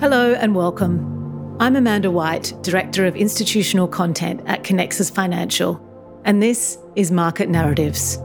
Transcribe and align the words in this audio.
Hello 0.00 0.34
and 0.34 0.54
welcome. 0.54 1.56
I'm 1.58 1.74
Amanda 1.74 2.08
White, 2.08 2.52
Director 2.62 3.06
of 3.06 3.16
Institutional 3.16 3.88
Content 3.88 4.40
at 4.46 4.62
Conexus 4.62 5.12
Financial, 5.12 5.84
and 6.24 6.40
this 6.40 6.78
is 6.94 7.10
Market 7.10 7.48
Narratives. 7.48 8.16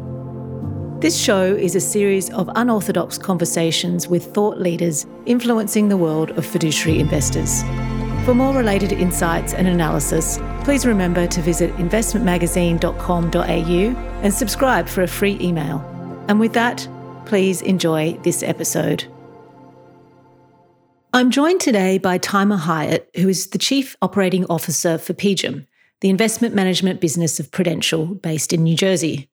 This 0.99 1.19
show 1.19 1.55
is 1.55 1.75
a 1.75 1.81
series 1.81 2.29
of 2.29 2.47
unorthodox 2.53 3.17
conversations 3.17 4.07
with 4.07 4.31
thought 4.35 4.59
leaders 4.59 5.07
influencing 5.25 5.89
the 5.89 5.97
world 5.97 6.29
of 6.37 6.45
fiduciary 6.45 6.99
investors. 6.99 7.63
For 8.23 8.35
more 8.35 8.55
related 8.55 8.91
insights 8.91 9.55
and 9.55 9.67
analysis, 9.67 10.37
please 10.63 10.85
remember 10.85 11.25
to 11.25 11.41
visit 11.41 11.75
investmentmagazine.com.au 11.77 14.21
and 14.21 14.31
subscribe 14.31 14.87
for 14.87 15.01
a 15.01 15.07
free 15.07 15.39
email. 15.41 15.79
And 16.27 16.39
with 16.39 16.53
that, 16.53 16.87
please 17.25 17.63
enjoy 17.63 18.13
this 18.21 18.43
episode. 18.43 19.11
I'm 21.15 21.29
joined 21.29 21.61
today 21.61 21.99
by 21.99 22.17
Taimur 22.17 22.61
Hayat, 22.61 23.05
who 23.17 23.29
is 23.29 23.51
the 23.51 23.59
Chief 23.59 23.95
Operating 24.01 24.47
Officer 24.49 24.97
for 24.97 25.13
PGIM, 25.13 25.67
the 26.01 26.09
investment 26.09 26.55
management 26.55 27.01
business 27.01 27.39
of 27.39 27.51
Prudential 27.51 28.07
based 28.15 28.51
in 28.51 28.63
New 28.63 28.75
Jersey. 28.75 29.29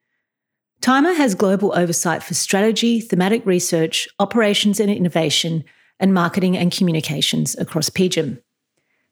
Taimur 0.82 1.16
has 1.16 1.34
global 1.34 1.72
oversight 1.74 2.22
for 2.22 2.34
strategy, 2.34 3.00
thematic 3.00 3.46
research, 3.46 4.06
operations 4.18 4.78
and 4.78 4.90
innovation, 4.90 5.64
and 5.98 6.12
marketing 6.12 6.54
and 6.54 6.70
communications 6.70 7.56
across 7.56 7.88
PGIM. 7.88 8.42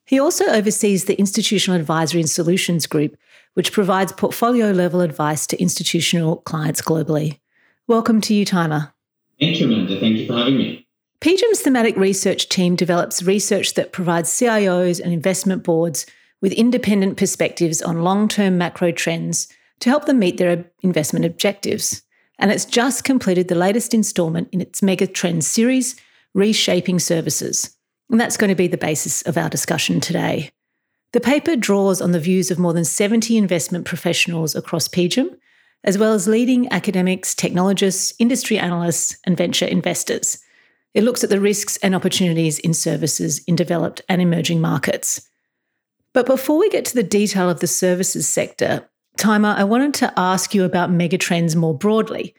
He 0.04 0.20
also 0.20 0.44
oversees 0.48 1.06
the 1.06 1.18
Institutional 1.18 1.80
Advisory 1.80 2.20
and 2.20 2.28
Solutions 2.28 2.86
Group, 2.86 3.16
which 3.54 3.72
provides 3.72 4.12
portfolio 4.12 4.72
level 4.72 5.00
advice 5.00 5.46
to 5.46 5.58
institutional 5.58 6.36
clients 6.36 6.82
globally. 6.82 7.38
Welcome 7.86 8.20
to 8.20 8.34
you, 8.34 8.44
Taimur. 8.44 8.92
Thank 9.40 9.58
you, 9.58 9.68
Amanda. 9.68 9.98
Thank 9.98 10.18
you 10.18 10.26
for 10.26 10.36
having 10.36 10.58
me. 10.58 10.87
PGIM's 11.20 11.62
thematic 11.62 11.96
research 11.96 12.48
team 12.48 12.76
develops 12.76 13.24
research 13.24 13.74
that 13.74 13.92
provides 13.92 14.30
CIOs 14.30 15.00
and 15.00 15.12
investment 15.12 15.64
boards 15.64 16.06
with 16.40 16.52
independent 16.52 17.16
perspectives 17.16 17.82
on 17.82 18.04
long 18.04 18.28
term 18.28 18.56
macro 18.56 18.92
trends 18.92 19.48
to 19.80 19.90
help 19.90 20.04
them 20.04 20.20
meet 20.20 20.36
their 20.36 20.64
investment 20.82 21.24
objectives. 21.24 22.02
And 22.38 22.52
it's 22.52 22.64
just 22.64 23.02
completed 23.02 23.48
the 23.48 23.56
latest 23.56 23.94
installment 23.94 24.48
in 24.52 24.60
its 24.60 24.80
Mega 24.80 25.08
Trends 25.08 25.48
series, 25.48 25.96
Reshaping 26.34 27.00
Services. 27.00 27.76
And 28.10 28.20
that's 28.20 28.36
going 28.36 28.50
to 28.50 28.54
be 28.54 28.68
the 28.68 28.78
basis 28.78 29.22
of 29.22 29.36
our 29.36 29.48
discussion 29.48 30.00
today. 30.00 30.50
The 31.12 31.20
paper 31.20 31.56
draws 31.56 32.00
on 32.00 32.12
the 32.12 32.20
views 32.20 32.52
of 32.52 32.60
more 32.60 32.72
than 32.72 32.84
70 32.84 33.36
investment 33.36 33.86
professionals 33.86 34.54
across 34.54 34.86
PGIM, 34.86 35.36
as 35.82 35.98
well 35.98 36.12
as 36.12 36.28
leading 36.28 36.70
academics, 36.70 37.34
technologists, 37.34 38.12
industry 38.20 38.56
analysts, 38.56 39.16
and 39.26 39.36
venture 39.36 39.66
investors 39.66 40.38
it 40.94 41.04
looks 41.04 41.22
at 41.22 41.30
the 41.30 41.40
risks 41.40 41.76
and 41.78 41.94
opportunities 41.94 42.58
in 42.58 42.74
services 42.74 43.42
in 43.44 43.56
developed 43.56 44.02
and 44.08 44.20
emerging 44.20 44.60
markets. 44.60 45.28
But 46.12 46.26
before 46.26 46.58
we 46.58 46.70
get 46.70 46.84
to 46.86 46.94
the 46.94 47.02
detail 47.02 47.50
of 47.50 47.60
the 47.60 47.66
services 47.66 48.26
sector, 48.26 48.88
Taimur, 49.18 49.54
I 49.54 49.64
wanted 49.64 49.94
to 49.94 50.12
ask 50.16 50.54
you 50.54 50.64
about 50.64 50.90
megatrends 50.90 51.54
more 51.54 51.76
broadly. 51.76 52.34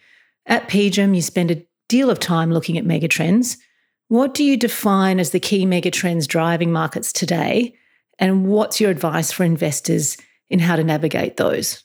At 0.46 0.70
PGIM, 0.70 1.16
you 1.16 1.22
spend 1.22 1.52
a 1.52 1.66
deal 1.88 2.10
of 2.10 2.20
time 2.20 2.52
looking 2.52 2.78
at 2.78 2.86
megatrends. 2.86 3.58
What 4.08 4.34
do 4.34 4.44
you 4.44 4.58
define 4.58 5.20
as 5.20 5.32
the 5.32 5.40
key 5.40 5.66
megatrends 5.66 6.28
driving 6.28 6.72
markets 6.72 7.14
today? 7.14 7.76
And 8.18 8.48
what's 8.48 8.82
your 8.82 8.92
advice 8.92 9.32
for 9.32 9.44
investors 9.44 10.18
in 10.50 10.60
how 10.60 10.76
to 10.76 10.84
navigate 10.84 11.38
those? 11.38 11.84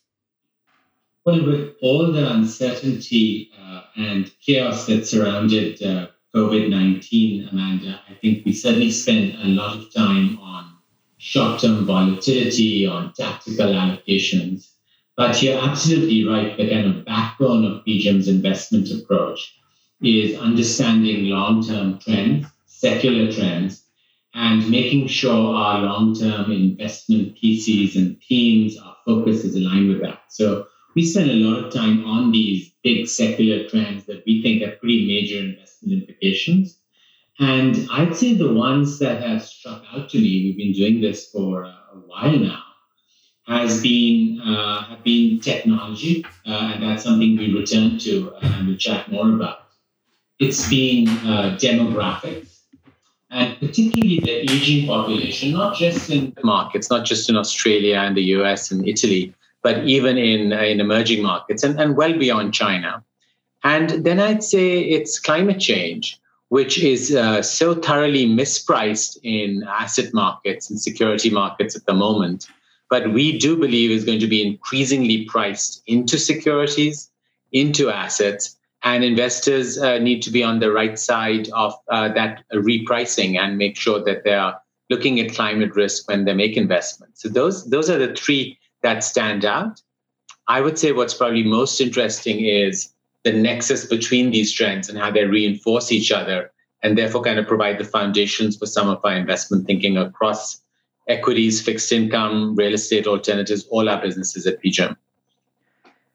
Well, 1.25 1.45
with 1.45 1.75
all 1.83 2.12
the 2.12 2.31
uncertainty 2.31 3.51
uh, 3.59 3.83
and 3.97 4.31
chaos 4.45 4.87
that 4.87 5.07
surrounded 5.07 5.83
uh, 5.83 6.09
COVID 6.34 6.68
19, 6.68 7.48
Amanda, 7.52 8.00
I 8.10 8.14
think 8.14 8.44
we 8.44 8.52
certainly 8.52 8.90
spent 8.90 9.36
a 9.36 9.46
lot 9.46 9.77
of 9.77 9.94
time 9.94 10.36
on 10.40 10.78
short 11.16 11.60
term 11.60 11.86
volatility, 11.86 12.86
on 12.86 13.12
tactical 13.12 13.66
allocations. 13.66 14.70
But 15.16 15.40
you're 15.40 15.62
absolutely 15.62 16.27
right. 16.27 16.56
The 16.56 16.68
kind 16.68 16.86
of 16.86 17.05
backbone 17.05 17.64
of 17.64 17.84
PGIM's 17.84 18.27
investment 18.27 18.90
approach 18.90 19.55
is 20.02 20.36
understanding 20.36 21.27
long 21.27 21.64
term 21.64 22.00
trends, 22.00 22.46
secular 22.67 23.30
trends, 23.30 23.84
and 24.34 24.68
making 24.68 25.06
sure 25.06 25.55
our 25.55 25.83
long 25.83 26.18
term 26.18 26.50
investment 26.50 27.39
theses 27.40 27.94
and 27.94 28.20
themes, 28.28 28.77
our 28.77 28.96
focus 29.06 29.44
is 29.44 29.55
aligned 29.55 29.89
with 29.89 30.02
that. 30.02 30.23
So 30.30 30.67
we 30.94 31.05
spend 31.05 31.30
a 31.30 31.34
lot 31.34 31.64
of 31.64 31.72
time 31.72 32.05
on 32.05 32.30
these 32.30 32.72
big 32.82 33.08
secular 33.08 33.68
trends 33.68 34.05
that 34.05 34.22
we 34.27 34.42
think 34.42 34.62
have 34.62 34.78
pretty 34.80 35.06
major 35.06 35.38
investment 35.38 36.00
implications. 36.00 36.78
And 37.40 37.88
I'd 37.90 38.16
say 38.16 38.34
the 38.34 38.52
ones 38.52 38.98
that 39.00 39.22
have 39.22 39.42
struck 39.42 39.82
out 39.92 40.08
to 40.10 40.18
me, 40.18 40.44
we've 40.44 40.56
been 40.56 40.72
doing 40.72 41.00
this 41.00 41.30
for 41.30 41.64
a 41.64 41.96
while 42.06 42.38
now, 42.38 42.62
has 43.48 43.82
been 43.82 44.40
uh, 44.40 44.84
have 44.84 45.02
been 45.02 45.40
technology, 45.40 46.24
uh, 46.46 46.72
and 46.74 46.82
that's 46.82 47.02
something 47.02 47.36
we 47.36 47.52
return 47.52 47.98
to 47.98 48.32
uh, 48.36 48.38
and 48.42 48.68
we'll 48.68 48.76
chat 48.76 49.11
more 49.11 49.28
about. 49.28 49.64
It's 50.38 50.68
been 50.68 51.08
uh, 51.08 51.56
demographics, 51.61 52.61
and 53.30 53.58
particularly 53.58 54.20
the 54.20 54.50
aging 54.50 54.86
population, 54.86 55.52
not 55.52 55.76
just 55.76 56.11
in 56.11 56.34
markets, 56.44 56.88
not 56.88 57.05
just 57.05 57.28
in 57.28 57.36
Australia 57.36 57.96
and 57.98 58.16
the 58.16 58.22
US 58.36 58.70
and 58.70 58.86
Italy, 58.86 59.34
but 59.64 59.83
even 59.85 60.19
in, 60.19 60.52
uh, 60.52 60.61
in 60.61 60.79
emerging 60.79 61.23
markets 61.23 61.64
and, 61.64 61.80
and 61.80 61.97
well 61.97 62.17
beyond 62.17 62.52
China. 62.55 63.02
And 63.64 64.05
then 64.05 64.20
I'd 64.20 64.45
say 64.45 64.80
it's 64.80 65.19
climate 65.19 65.58
change, 65.58 66.20
which 66.51 66.79
is 66.79 67.17
uh, 67.17 67.41
so 67.41 67.74
thoroughly 67.74 68.27
mispriced 68.27 69.17
in 69.23 69.64
asset 69.67 70.13
markets 70.13 70.69
and 70.69 70.79
security 70.79 71.30
markets 71.30 71.74
at 71.74 71.86
the 71.86 71.95
moment. 71.95 72.47
But 72.91 73.14
we 73.14 73.39
do 73.39 73.57
believe 73.57 73.91
is 73.91 74.05
going 74.05 74.20
to 74.20 74.27
be 74.27 74.47
increasingly 74.47 75.24
priced 75.24 75.83
into 75.86 76.19
securities, 76.19 77.11
into 77.51 77.89
assets, 77.89 78.58
and 78.83 79.03
investors 79.03 79.79
uh, 79.79 79.98
need 79.98 80.20
to 80.23 80.30
be 80.30 80.45
on 80.45 80.61
the 80.61 80.70
right 80.70 80.98
side 80.98 81.48
of 81.55 81.73
uh, 81.91 82.11
that 82.11 82.45
repricing 82.53 83.39
and 83.39 83.57
make 83.57 83.77
sure 83.79 84.05
that 84.05 84.24
they 84.24 84.35
are 84.35 84.61
looking 84.91 85.19
at 85.20 85.35
climate 85.35 85.74
risk 85.74 86.07
when 86.07 86.27
they 86.27 86.35
make 86.35 86.58
investments. 86.58 87.23
So 87.23 87.30
those 87.30 87.64
those 87.70 87.89
are 87.89 87.97
the 87.97 88.14
three 88.14 88.58
that 88.84 89.02
stand 89.02 89.45
out. 89.45 89.83
I 90.46 90.61
would 90.61 90.78
say 90.78 90.92
what's 90.92 91.14
probably 91.14 91.42
most 91.42 91.80
interesting 91.80 92.45
is 92.45 92.92
the 93.24 93.33
nexus 93.33 93.86
between 93.86 94.30
these 94.30 94.52
trends 94.52 94.89
and 94.89 94.96
how 94.96 95.11
they 95.11 95.24
reinforce 95.24 95.90
each 95.90 96.12
other 96.12 96.52
and 96.83 96.96
therefore 96.96 97.23
kind 97.23 97.39
of 97.39 97.48
provide 97.48 97.78
the 97.78 97.84
foundations 97.84 98.56
for 98.56 98.67
some 98.67 98.89
of 98.89 99.00
our 99.05 99.17
investment 99.17 99.67
thinking 99.67 99.96
across 99.96 100.61
equities, 101.08 101.61
fixed 101.61 101.90
income, 101.90 102.55
real 102.55 102.74
estate 102.74 103.06
alternatives, 103.06 103.67
all 103.70 103.89
our 103.89 104.00
businesses 104.00 104.46
at 104.46 104.62
PGIM. 104.62 104.94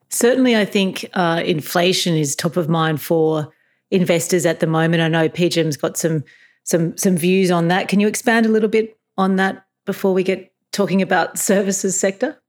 Certainly, 0.10 0.56
I 0.56 0.66
think 0.66 1.10
uh, 1.14 1.42
inflation 1.46 2.16
is 2.16 2.36
top 2.36 2.56
of 2.56 2.70
mind 2.70 3.02
for 3.02 3.52
investors 3.92 4.46
at 4.46 4.60
the 4.60 4.68
moment. 4.68 5.02
I 5.02 5.08
know 5.08 5.28
PGIM's 5.30 5.78
got 5.78 5.98
some 5.98 6.24
some 6.64 6.96
some 6.98 7.18
views 7.18 7.50
on 7.52 7.68
that. 7.68 7.88
Can 7.88 8.00
you 8.00 8.08
expand 8.08 8.46
a 8.46 8.50
little 8.50 8.70
bit 8.70 8.98
on 9.18 9.36
that 9.38 9.66
before 9.86 10.14
we 10.14 10.24
get 10.24 10.52
talking 10.72 11.02
about 11.02 11.38
services 11.38 12.00
sector? 12.00 12.40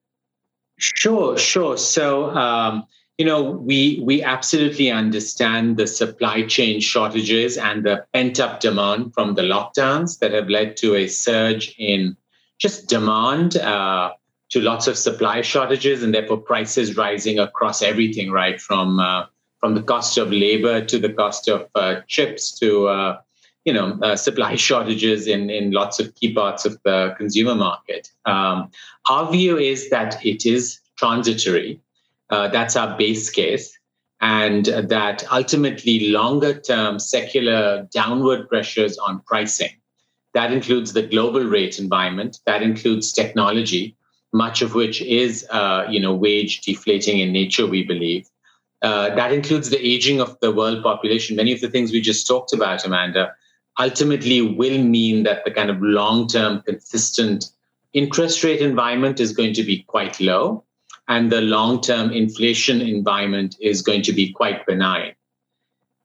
Sure, 0.81 1.37
sure. 1.37 1.77
So, 1.77 2.31
um, 2.31 2.87
you 3.19 3.27
know, 3.27 3.43
we 3.43 4.01
we 4.03 4.23
absolutely 4.23 4.91
understand 4.91 5.77
the 5.77 5.87
supply 5.87 6.43
chain 6.47 6.81
shortages 6.81 7.59
and 7.59 7.85
the 7.85 8.07
pent 8.15 8.41
up 8.41 8.61
demand 8.61 9.13
from 9.13 9.35
the 9.35 9.43
lockdowns 9.43 10.19
that 10.21 10.33
have 10.33 10.49
led 10.49 10.79
to 10.79 10.95
a 10.97 11.07
surge 11.07 11.75
in 11.79 12.17
just 12.59 12.89
demand 12.89 13.59
uh, 13.59 14.13
to 14.49 14.61
lots 14.63 14.87
of 14.87 14.97
supply 14.97 15.43
shortages 15.43 16.03
and 16.03 16.15
therefore 16.15 16.39
prices 16.39 16.97
rising 16.97 17.39
across 17.39 17.83
everything, 17.83 18.31
right 18.31 18.59
from 18.59 18.99
uh, 19.01 19.27
from 19.59 19.75
the 19.75 19.83
cost 19.83 20.17
of 20.17 20.33
labor 20.33 20.83
to 20.83 20.99
the 20.99 21.13
cost 21.13 21.47
of 21.47 21.69
uh, 21.75 22.01
chips 22.09 22.59
to 22.59 22.89
uh, 22.89 23.21
you 23.65 23.73
know 23.73 23.99
uh, 24.03 24.17
supply 24.17 24.55
shortages 24.67 25.27
in 25.27 25.51
in 25.51 25.71
lots 25.73 26.01
of 26.01 26.15
key 26.15 26.35
parts 26.35 26.65
of 26.65 26.79
the 26.85 27.15
consumer 27.17 27.55
market. 27.55 28.09
Um, 28.25 28.71
our 29.09 29.31
view 29.31 29.57
is 29.57 29.91
that 29.91 30.25
it 30.25 30.47
is 30.47 30.81
transitory. 30.97 31.81
Uh, 32.29 32.49
that's 32.49 32.77
our 32.77 32.97
base 32.97 33.29
case. 33.31 33.77
And 34.23 34.67
that 34.67 35.25
ultimately, 35.33 36.11
longer 36.11 36.61
term 36.61 36.99
secular 36.99 37.89
downward 37.91 38.49
pressures 38.51 38.99
on 38.99 39.21
pricing. 39.21 39.71
That 40.35 40.53
includes 40.53 40.93
the 40.93 41.03
global 41.03 41.43
rate 41.43 41.79
environment, 41.79 42.39
that 42.45 42.63
includes 42.63 43.13
technology, 43.13 43.97
much 44.33 44.61
of 44.63 44.75
which 44.75 45.01
is 45.01 45.47
uh, 45.51 45.87
you 45.89 45.99
know, 46.01 46.15
wage 46.15 46.61
deflating 46.61 47.19
in 47.19 47.33
nature, 47.33 47.67
we 47.67 47.83
believe. 47.83 48.29
Uh, 48.83 49.15
that 49.15 49.33
includes 49.33 49.71
the 49.71 49.85
aging 49.85 50.21
of 50.21 50.39
the 50.41 50.53
world 50.53 50.83
population. 50.83 51.37
Many 51.37 51.53
of 51.53 51.61
the 51.61 51.69
things 51.69 51.91
we 51.91 52.01
just 52.01 52.27
talked 52.27 52.53
about, 52.53 52.85
Amanda, 52.85 53.35
ultimately 53.81 54.43
will 54.43 54.79
mean 54.79 55.23
that 55.25 55.45
the 55.45 55.51
kind 55.51 55.71
of 55.71 55.81
long 55.81 56.29
term 56.29 56.63
consistent 56.63 57.47
interest 57.93 58.45
rate 58.45 58.61
environment 58.61 59.19
is 59.19 59.33
going 59.33 59.55
to 59.55 59.65
be 59.65 59.83
quite 59.85 60.21
low 60.21 60.63
and 61.09 61.33
the 61.33 61.41
long 61.41 61.81
term 61.81 62.11
inflation 62.11 62.81
environment 62.81 63.57
is 63.61 63.83
going 63.83 64.03
to 64.03 64.13
be 64.13 64.33
quite 64.33 64.65
benign. 64.67 65.13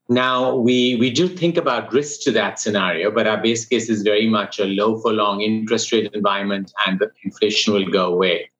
Now, 0.08 0.56
we, 0.56 0.96
we 0.96 1.10
do 1.10 1.28
think 1.28 1.58
about 1.58 1.92
risk 1.92 2.22
to 2.22 2.32
that 2.32 2.60
scenario, 2.60 3.10
but 3.12 3.28
our 3.28 3.42
base 3.42 3.66
case 3.66 3.90
is 3.90 4.04
very 4.04 4.30
much 4.30 4.60
a 4.60 4.66
low 4.66 5.00
for 5.00 5.12
long 5.12 5.42
interest 5.42 5.92
rate 5.92 6.12
environment 6.14 6.72
and 6.86 7.00
the 7.00 7.12
inflation 7.24 7.74
will 7.74 7.90
go 7.90 8.14
away. 8.14 8.52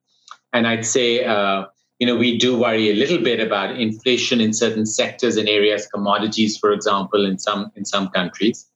And 0.52 0.66
I'd 0.66 0.84
say, 0.84 1.24
uh, 1.24 1.66
you 1.98 2.06
know, 2.06 2.16
we 2.16 2.36
do 2.36 2.58
worry 2.58 2.90
a 2.90 2.94
little 2.94 3.18
bit 3.18 3.40
about 3.40 3.76
inflation 3.80 4.40
in 4.40 4.52
certain 4.52 4.86
sectors 4.86 5.36
and 5.36 5.48
areas, 5.48 5.86
commodities, 5.86 6.58
for 6.58 6.72
example, 6.72 7.24
in 7.24 7.38
some 7.38 7.72
in 7.76 7.84
some 7.84 8.08
countries. 8.08 8.66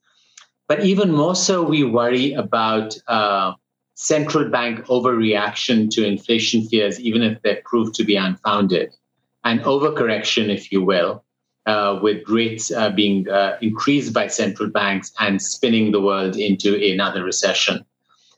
But 0.70 0.84
even 0.84 1.10
more 1.10 1.34
so, 1.34 1.64
we 1.64 1.82
worry 1.82 2.32
about 2.32 2.96
uh, 3.08 3.54
central 3.96 4.48
bank 4.48 4.86
overreaction 4.86 5.90
to 5.90 6.06
inflation 6.06 6.62
fears, 6.62 7.00
even 7.00 7.22
if 7.22 7.42
they 7.42 7.60
prove 7.64 7.92
to 7.94 8.04
be 8.04 8.14
unfounded, 8.14 8.94
and 9.42 9.58
overcorrection, 9.62 10.48
if 10.48 10.70
you 10.70 10.80
will, 10.80 11.24
uh, 11.66 11.98
with 12.00 12.22
rates 12.28 12.70
uh, 12.70 12.90
being 12.90 13.28
uh, 13.28 13.58
increased 13.60 14.12
by 14.12 14.28
central 14.28 14.70
banks 14.70 15.10
and 15.18 15.42
spinning 15.42 15.90
the 15.90 16.00
world 16.00 16.36
into 16.36 16.76
another 16.92 17.24
recession. 17.24 17.84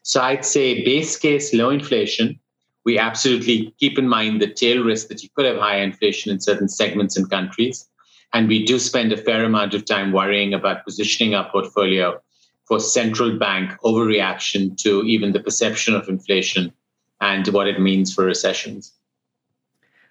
So 0.02 0.22
I'd 0.22 0.46
say 0.46 0.82
base 0.86 1.18
case 1.18 1.52
low 1.52 1.68
inflation. 1.68 2.40
We 2.86 2.98
absolutely 2.98 3.74
keep 3.78 3.98
in 3.98 4.08
mind 4.08 4.40
the 4.40 4.50
tail 4.50 4.82
risk 4.82 5.08
that 5.08 5.22
you 5.22 5.28
could 5.36 5.44
have 5.44 5.58
high 5.58 5.80
inflation 5.80 6.32
in 6.32 6.40
certain 6.40 6.70
segments 6.70 7.14
and 7.18 7.28
countries. 7.28 7.90
And 8.32 8.48
we 8.48 8.64
do 8.64 8.78
spend 8.78 9.12
a 9.12 9.16
fair 9.16 9.44
amount 9.44 9.74
of 9.74 9.84
time 9.84 10.12
worrying 10.12 10.54
about 10.54 10.84
positioning 10.84 11.34
our 11.34 11.50
portfolio 11.50 12.20
for 12.66 12.80
central 12.80 13.38
bank 13.38 13.72
overreaction 13.84 14.76
to 14.78 15.02
even 15.04 15.32
the 15.32 15.40
perception 15.40 15.94
of 15.94 16.08
inflation 16.08 16.72
and 17.20 17.46
what 17.48 17.68
it 17.68 17.80
means 17.80 18.14
for 18.14 18.24
recessions. 18.24 18.92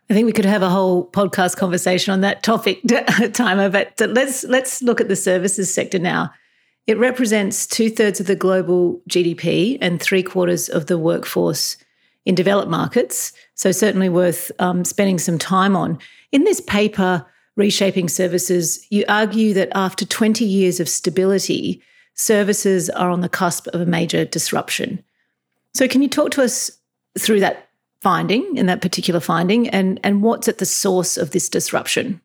I 0.09 0.13
think 0.13 0.25
we 0.25 0.33
could 0.33 0.45
have 0.45 0.61
a 0.61 0.69
whole 0.69 1.09
podcast 1.09 1.55
conversation 1.55 2.11
on 2.11 2.21
that 2.21 2.43
topic, 2.43 2.81
Taimur. 2.85 3.71
But 3.71 3.93
let's 4.11 4.43
let's 4.43 4.81
look 4.81 4.99
at 4.99 5.07
the 5.07 5.15
services 5.15 5.73
sector 5.73 5.99
now. 5.99 6.33
It 6.87 6.97
represents 6.97 7.65
two 7.65 7.89
thirds 7.89 8.19
of 8.19 8.27
the 8.27 8.35
global 8.35 9.01
GDP 9.09 9.77
and 9.79 10.01
three 10.01 10.23
quarters 10.23 10.67
of 10.67 10.87
the 10.87 10.97
workforce 10.97 11.77
in 12.25 12.35
developed 12.35 12.69
markets. 12.69 13.31
So 13.55 13.71
certainly 13.71 14.09
worth 14.09 14.51
um, 14.59 14.83
spending 14.83 15.17
some 15.17 15.37
time 15.37 15.75
on. 15.75 15.97
In 16.31 16.43
this 16.43 16.59
paper, 16.61 17.25
Reshaping 17.61 18.09
Services, 18.09 18.85
you 18.89 19.05
argue 19.07 19.53
that 19.53 19.69
after 19.75 20.03
20 20.03 20.43
years 20.43 20.79
of 20.79 20.89
stability, 20.89 21.79
services 22.15 22.89
are 22.89 23.11
on 23.11 23.21
the 23.21 23.29
cusp 23.29 23.67
of 23.67 23.81
a 23.81 23.85
major 23.85 24.25
disruption. 24.25 25.03
So, 25.75 25.87
can 25.87 26.01
you 26.01 26.09
talk 26.09 26.31
to 26.31 26.43
us 26.43 26.71
through 27.19 27.39
that 27.41 27.69
finding 28.01 28.57
in 28.57 28.65
that 28.65 28.81
particular 28.81 29.19
finding 29.19 29.69
and, 29.69 29.99
and 30.03 30.23
what's 30.23 30.47
at 30.47 30.57
the 30.57 30.65
source 30.65 31.17
of 31.17 31.31
this 31.31 31.49
disruption? 31.49 32.19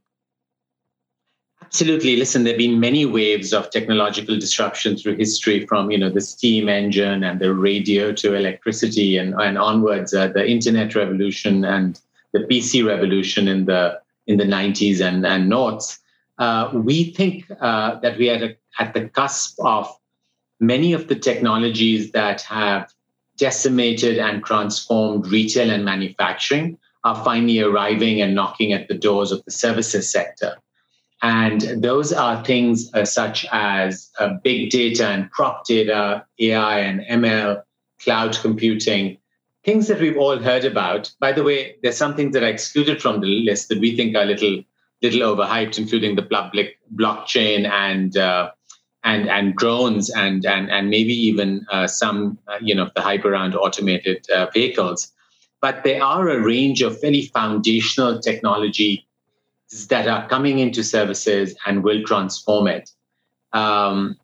Absolutely. 1.61 2.17
Listen, 2.17 2.45
there 2.45 2.55
have 2.55 2.59
been 2.59 2.81
many 2.81 3.05
waves 3.05 3.53
of 3.53 3.71
technological 3.71 4.39
disruption 4.39 4.97
through 4.97 5.17
history, 5.17 5.67
from 5.67 5.91
you 5.91 5.99
know 5.99 6.09
the 6.09 6.23
steam 6.23 6.71
engine 6.71 7.23
and 7.23 7.41
the 7.41 7.53
radio 7.53 8.11
to 8.13 8.35
electricity 8.35 9.19
and, 9.19 9.35
and 9.35 9.59
onwards, 9.59 10.15
uh, 10.15 10.29
the 10.29 10.49
internet 10.49 10.95
revolution 10.95 11.63
and 11.63 12.01
the 12.33 12.39
PC 12.39 12.87
revolution 12.87 13.49
in 13.49 13.67
the 13.67 14.01
in 14.27 14.37
the 14.37 14.45
90s 14.45 15.01
and, 15.01 15.25
and 15.27 15.49
north. 15.49 15.99
Uh, 16.39 16.71
we 16.75 17.13
think 17.13 17.51
uh, 17.61 17.99
that 18.01 18.19
we 18.19 18.29
are 18.31 18.45
at, 18.45 18.59
at 18.79 18.95
the 18.95 19.09
cusp 19.09 19.57
of 19.61 19.89
many 20.61 20.93
of 20.93 21.09
the 21.09 21.17
technologies 21.17 22.13
that 22.13 22.43
have 22.43 22.93
decimated 23.37 24.19
and 24.19 24.45
transformed 24.45 25.27
retail 25.27 25.71
and 25.71 25.85
manufacturing 25.85 26.79
are 27.05 27.23
finally 27.25 27.61
arriving 27.61 28.21
and 28.21 28.35
knocking 28.35 28.73
at 28.73 28.89
the 28.89 28.95
doors 28.95 29.31
of 29.31 29.45
the 29.45 29.51
services 29.51 30.11
sector. 30.11 30.57
And 31.23 31.83
those 31.83 32.13
are 32.13 32.45
things 32.45 32.91
uh, 32.93 33.05
such 33.05 33.47
as 33.53 34.11
uh, 34.19 34.35
big 34.43 34.71
data 34.71 35.07
and 35.09 35.31
prop 35.31 35.67
data, 35.67 36.27
AI 36.39 36.81
and 36.81 37.01
ML, 37.01 37.63
cloud 38.03 38.37
computing, 38.41 39.19
things 39.67 39.89
that 39.89 40.01
we've 40.01 40.17
all 40.17 40.39
heard 40.39 40.65
about. 40.65 41.13
By 41.21 41.33
the 41.33 41.43
way, 41.43 41.77
there's 41.83 41.99
some 41.99 42.15
things 42.15 42.33
that 42.33 42.43
are 42.43 42.49
excluded 42.49 43.03
from 43.03 43.21
the 43.21 43.27
list 43.27 43.69
that 43.69 43.81
we 43.81 43.95
think 43.97 44.17
are 44.17 44.23
a 44.23 44.27
little, 44.27 44.63
little 45.03 45.21
overhyped, 45.21 45.77
including 45.79 46.17
the 46.17 46.23
public 46.23 46.79
blockchain 46.95 47.69
and 47.69 48.17
uh, 48.17 48.53
and 49.07 49.29
and 49.31 49.57
drones 49.57 50.11
and 50.11 50.45
and 50.45 50.71
and 50.71 50.91
maybe 50.91 51.15
even 51.15 51.65
uh, 51.71 51.87
some 51.87 52.39
uh, 52.49 52.59
you 52.61 52.75
know 52.75 52.91
the 52.95 53.01
hype 53.01 53.25
around 53.25 53.55
automated 53.55 54.29
uh, 54.31 54.47
vehicles 54.53 55.13
but 55.63 55.85
there 55.85 56.03
are 56.03 56.29
a 56.29 56.41
range 56.41 56.83
of 56.83 57.01
very 57.01 57.23
foundational 57.33 58.21
technology 58.21 59.09
that 59.89 60.07
are 60.07 60.29
coming 60.29 60.59
into 60.59 60.85
services 60.85 61.57
and 61.67 61.83
will 61.83 62.03
transform 62.05 62.67
it 62.67 62.91
um, 63.53 64.17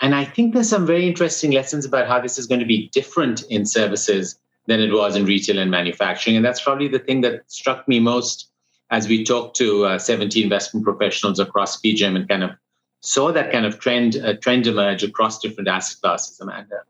and 0.00 0.14
i 0.14 0.24
think 0.24 0.54
there's 0.54 0.68
some 0.68 0.86
very 0.86 1.06
interesting 1.06 1.50
lessons 1.50 1.84
about 1.84 2.06
how 2.06 2.20
this 2.20 2.38
is 2.38 2.46
going 2.46 2.60
to 2.60 2.66
be 2.66 2.88
different 2.94 3.42
in 3.50 3.66
services 3.66 4.38
than 4.68 4.80
it 4.80 4.92
was 4.92 5.16
in 5.16 5.24
retail 5.24 5.58
and 5.58 5.70
manufacturing 5.70 6.36
and 6.36 6.44
that's 6.44 6.62
probably 6.62 6.86
the 6.86 7.00
thing 7.00 7.22
that 7.22 7.42
struck 7.50 7.88
me 7.88 7.98
most 7.98 8.48
as 8.90 9.08
we 9.08 9.24
talked 9.24 9.56
to 9.56 9.84
uh, 9.84 9.98
70 9.98 10.42
investment 10.42 10.84
professionals 10.84 11.38
across 11.38 11.80
PGIM 11.80 12.16
and 12.16 12.28
kind 12.28 12.44
of 12.44 12.50
saw 13.00 13.32
that 13.32 13.52
kind 13.52 13.66
of 13.66 13.78
trend 13.78 14.16
uh, 14.16 14.34
trend 14.34 14.66
emerge 14.66 15.02
across 15.02 15.38
different 15.38 15.68
asset 15.68 16.00
classes, 16.00 16.40
Amanda. 16.40 16.82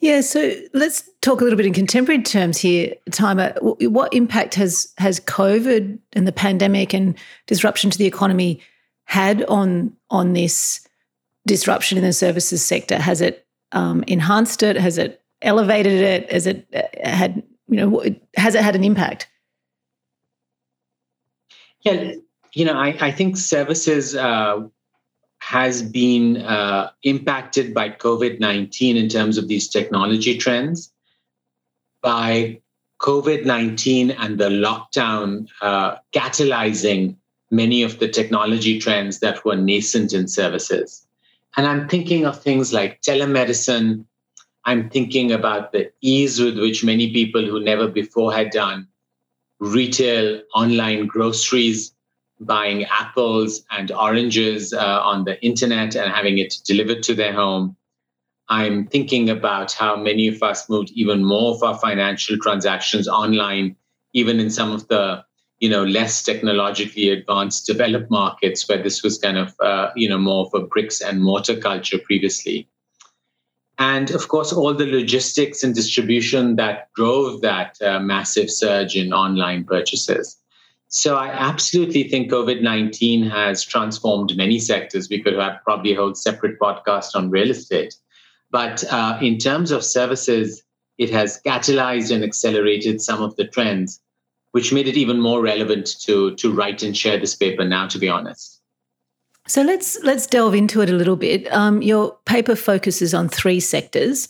Yeah, 0.00 0.20
so 0.20 0.52
let's 0.74 1.08
talk 1.22 1.40
a 1.40 1.44
little 1.44 1.56
bit 1.56 1.66
in 1.66 1.72
contemporary 1.72 2.22
terms 2.22 2.58
here, 2.58 2.94
Taimur. 3.10 3.56
What 3.88 4.12
impact 4.12 4.54
has 4.56 4.92
has 4.98 5.20
COVID 5.20 5.98
and 6.12 6.26
the 6.26 6.32
pandemic 6.32 6.92
and 6.92 7.16
disruption 7.46 7.90
to 7.90 7.98
the 7.98 8.06
economy 8.06 8.60
had 9.04 9.44
on 9.44 9.96
on 10.10 10.34
this 10.34 10.86
disruption 11.46 11.96
in 11.96 12.04
the 12.04 12.12
services 12.12 12.64
sector? 12.64 12.98
Has 12.98 13.20
it 13.20 13.46
um, 13.72 14.04
enhanced 14.06 14.62
it? 14.62 14.76
Has 14.76 14.98
it 14.98 15.22
elevated 15.42 15.92
it? 15.92 16.32
Has 16.32 16.46
it 16.46 16.66
uh, 16.74 16.82
had 17.06 17.42
you 17.68 17.76
know 17.76 18.02
has 18.36 18.54
it 18.54 18.62
had 18.62 18.76
an 18.76 18.84
impact? 18.84 19.28
Yeah, 21.82 22.14
you 22.54 22.64
know, 22.64 22.74
I, 22.74 22.96
I 23.00 23.10
think 23.10 23.36
services 23.36 24.14
uh, 24.14 24.60
has 25.38 25.82
been 25.82 26.38
uh, 26.38 26.90
impacted 27.02 27.74
by 27.74 27.90
COVID 27.90 28.40
19 28.40 28.96
in 28.96 29.08
terms 29.08 29.36
of 29.36 29.48
these 29.48 29.68
technology 29.68 30.38
trends. 30.38 30.90
By 32.00 32.60
COVID 33.00 33.44
19 33.44 34.12
and 34.12 34.38
the 34.38 34.48
lockdown 34.48 35.48
uh, 35.60 35.96
catalyzing 36.14 37.16
many 37.50 37.82
of 37.82 37.98
the 37.98 38.08
technology 38.08 38.78
trends 38.78 39.20
that 39.20 39.44
were 39.44 39.56
nascent 39.56 40.12
in 40.12 40.26
services. 40.26 41.06
And 41.56 41.66
I'm 41.66 41.88
thinking 41.88 42.24
of 42.24 42.42
things 42.42 42.72
like 42.72 43.02
telemedicine. 43.02 44.04
I'm 44.66 44.88
thinking 44.88 45.32
about 45.32 45.72
the 45.72 45.92
ease 46.00 46.40
with 46.40 46.58
which 46.58 46.84
many 46.84 47.12
people 47.12 47.44
who 47.44 47.60
never 47.60 47.86
before 47.88 48.32
had 48.32 48.50
done 48.50 48.88
retail, 49.60 50.42
online 50.54 51.06
groceries, 51.06 51.94
buying 52.40 52.84
apples 52.84 53.64
and 53.70 53.90
oranges 53.92 54.72
uh, 54.72 55.00
on 55.02 55.24
the 55.24 55.42
internet 55.44 55.94
and 55.94 56.12
having 56.12 56.38
it 56.38 56.54
delivered 56.64 57.02
to 57.04 57.14
their 57.14 57.32
home. 57.32 57.76
I'm 58.48 58.86
thinking 58.86 59.30
about 59.30 59.72
how 59.72 59.96
many 59.96 60.28
of 60.28 60.42
us 60.42 60.68
moved 60.68 60.90
even 60.92 61.24
more 61.24 61.54
of 61.54 61.62
our 61.62 61.78
financial 61.78 62.36
transactions 62.38 63.08
online, 63.08 63.76
even 64.12 64.40
in 64.40 64.50
some 64.50 64.72
of 64.72 64.86
the 64.88 65.24
you 65.60 65.70
know 65.70 65.84
less 65.84 66.22
technologically 66.22 67.08
advanced 67.10 67.66
developed 67.66 68.10
markets 68.10 68.68
where 68.68 68.82
this 68.82 69.02
was 69.02 69.18
kind 69.18 69.38
of 69.38 69.54
uh, 69.60 69.90
you 69.94 70.08
know 70.08 70.18
more 70.18 70.46
of 70.46 70.54
a 70.54 70.66
bricks 70.66 71.00
and 71.00 71.22
mortar 71.22 71.56
culture 71.56 71.98
previously 71.98 72.68
and 73.78 74.10
of 74.12 74.28
course 74.28 74.52
all 74.52 74.74
the 74.74 74.86
logistics 74.86 75.64
and 75.64 75.74
distribution 75.74 76.56
that 76.56 76.88
drove 76.94 77.40
that 77.40 77.76
uh, 77.82 77.98
massive 77.98 78.50
surge 78.50 78.96
in 78.96 79.12
online 79.12 79.64
purchases 79.64 80.36
so 80.94 81.16
I 81.16 81.26
absolutely 81.26 82.04
think 82.04 82.30
COVID 82.30 82.62
19 82.62 83.28
has 83.28 83.64
transformed 83.64 84.36
many 84.36 84.60
sectors. 84.60 85.08
We 85.08 85.20
could 85.20 85.34
have 85.34 85.58
probably 85.64 85.92
a 85.92 85.96
whole 85.96 86.14
separate 86.14 86.60
podcast 86.60 87.16
on 87.16 87.30
real 87.30 87.50
estate. 87.50 87.96
But 88.52 88.84
uh, 88.92 89.18
in 89.20 89.38
terms 89.38 89.72
of 89.72 89.84
services, 89.84 90.62
it 90.96 91.10
has 91.10 91.40
catalyzed 91.44 92.14
and 92.14 92.22
accelerated 92.22 93.00
some 93.00 93.20
of 93.22 93.34
the 93.34 93.44
trends, 93.44 94.00
which 94.52 94.72
made 94.72 94.86
it 94.86 94.96
even 94.96 95.20
more 95.20 95.42
relevant 95.42 96.00
to, 96.02 96.36
to 96.36 96.52
write 96.52 96.84
and 96.84 96.96
share 96.96 97.18
this 97.18 97.34
paper 97.34 97.64
now, 97.64 97.88
to 97.88 97.98
be 97.98 98.08
honest. 98.08 98.53
So 99.46 99.62
let's 99.62 100.02
let's 100.02 100.26
delve 100.26 100.54
into 100.54 100.80
it 100.80 100.88
a 100.88 100.94
little 100.94 101.16
bit. 101.16 101.52
Um, 101.52 101.82
your 101.82 102.16
paper 102.24 102.56
focuses 102.56 103.12
on 103.12 103.28
three 103.28 103.60
sectors: 103.60 104.28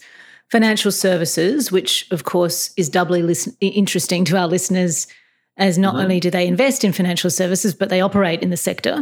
financial 0.51 0.91
services, 0.91 1.71
which 1.71 2.09
of 2.11 2.25
course 2.25 2.73
is 2.75 2.89
doubly 2.89 3.21
listen- 3.21 3.55
interesting 3.61 4.25
to 4.25 4.37
our 4.37 4.47
listeners 4.47 5.07
as 5.57 5.77
not 5.77 5.93
mm-hmm. 5.93 6.03
only 6.03 6.19
do 6.19 6.29
they 6.29 6.47
invest 6.47 6.83
in 6.83 6.91
financial 6.91 7.29
services, 7.29 7.73
but 7.73 7.89
they 7.89 8.01
operate 8.01 8.41
in 8.41 8.49
the 8.49 8.57
sector. 8.57 9.01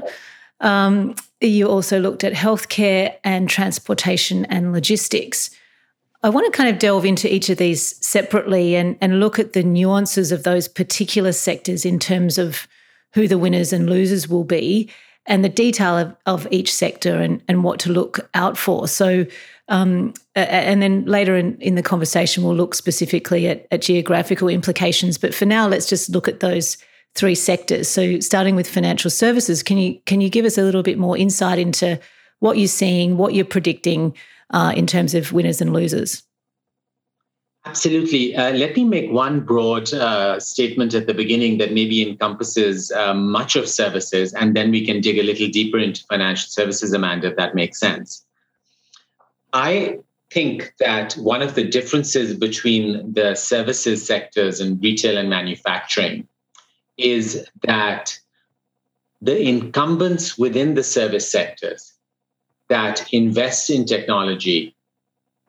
Um, 0.59 1.15
you 1.41 1.67
also 1.67 1.99
looked 1.99 2.23
at 2.23 2.33
healthcare 2.33 3.15
and 3.23 3.49
transportation 3.49 4.45
and 4.45 4.71
logistics. 4.71 5.49
I 6.21 6.29
want 6.29 6.45
to 6.45 6.57
kind 6.57 6.69
of 6.69 6.79
delve 6.79 7.05
into 7.05 7.33
each 7.33 7.49
of 7.49 7.57
these 7.57 7.97
separately 8.05 8.75
and, 8.75 8.97
and 9.01 9.19
look 9.19 9.39
at 9.39 9.53
the 9.53 9.63
nuances 9.63 10.31
of 10.31 10.43
those 10.43 10.69
particular 10.69 11.33
sectors 11.33 11.85
in 11.85 11.99
terms 11.99 12.37
of 12.37 12.67
who 13.13 13.27
the 13.27 13.37
winners 13.37 13.73
and 13.73 13.89
losers 13.89 14.29
will 14.29 14.45
be 14.45 14.89
and 15.25 15.43
the 15.43 15.49
detail 15.49 15.97
of, 15.97 16.15
of 16.25 16.47
each 16.51 16.73
sector 16.73 17.15
and, 17.15 17.41
and 17.47 17.63
what 17.63 17.79
to 17.79 17.91
look 17.91 18.29
out 18.33 18.57
for. 18.57 18.87
So, 18.87 19.25
um, 19.69 20.13
and 20.35 20.81
then 20.81 21.05
later 21.05 21.37
in, 21.37 21.57
in 21.61 21.75
the 21.75 21.83
conversation, 21.83 22.43
we'll 22.43 22.55
look 22.55 22.75
specifically 22.75 23.47
at, 23.47 23.65
at 23.71 23.81
geographical 23.81 24.49
implications. 24.49 25.17
But 25.17 25.33
for 25.33 25.45
now, 25.45 25.67
let's 25.67 25.87
just 25.87 26.09
look 26.09 26.27
at 26.27 26.41
those 26.41 26.77
three 27.15 27.35
sectors. 27.35 27.87
So, 27.87 28.19
starting 28.19 28.55
with 28.55 28.67
financial 28.67 29.09
services, 29.09 29.63
can 29.63 29.77
you 29.77 29.99
can 30.05 30.19
you 30.19 30.29
give 30.29 30.45
us 30.45 30.57
a 30.57 30.63
little 30.63 30.83
bit 30.83 30.97
more 30.97 31.17
insight 31.17 31.59
into 31.59 31.99
what 32.39 32.57
you're 32.57 32.67
seeing, 32.67 33.17
what 33.17 33.33
you're 33.33 33.45
predicting 33.45 34.15
uh, 34.49 34.73
in 34.75 34.85
terms 34.85 35.13
of 35.13 35.31
winners 35.31 35.61
and 35.61 35.71
losers? 35.71 36.23
Absolutely. 37.65 38.35
Uh, 38.35 38.51
let 38.51 38.75
me 38.75 38.83
make 38.83 39.09
one 39.09 39.39
broad 39.39 39.93
uh, 39.93 40.37
statement 40.39 40.93
at 40.93 41.07
the 41.07 41.13
beginning 41.13 41.59
that 41.59 41.71
maybe 41.71 42.07
encompasses 42.07 42.91
uh, 42.91 43.13
much 43.13 43.55
of 43.55 43.69
services, 43.69 44.33
and 44.33 44.53
then 44.53 44.69
we 44.69 44.85
can 44.85 44.99
dig 44.99 45.17
a 45.17 45.23
little 45.23 45.47
deeper 45.47 45.79
into 45.79 46.03
financial 46.09 46.49
services, 46.49 46.91
Amanda, 46.91 47.27
if 47.27 47.37
that 47.37 47.55
makes 47.55 47.79
sense. 47.79 48.25
I 49.53 49.99
think 50.29 50.73
that 50.79 51.13
one 51.13 51.41
of 51.41 51.55
the 51.55 51.63
differences 51.63 52.35
between 52.35 53.13
the 53.13 53.35
services 53.35 54.05
sectors 54.05 54.59
and 54.59 54.81
retail 54.81 55.17
and 55.17 55.29
manufacturing 55.29 56.27
is 56.97 57.47
that 57.61 58.19
the 59.21 59.39
incumbents 59.41 60.37
within 60.37 60.73
the 60.73 60.83
service 60.83 61.31
sectors 61.31 61.93
that 62.67 63.07
invest 63.13 63.69
in 63.69 63.85
technology 63.85 64.75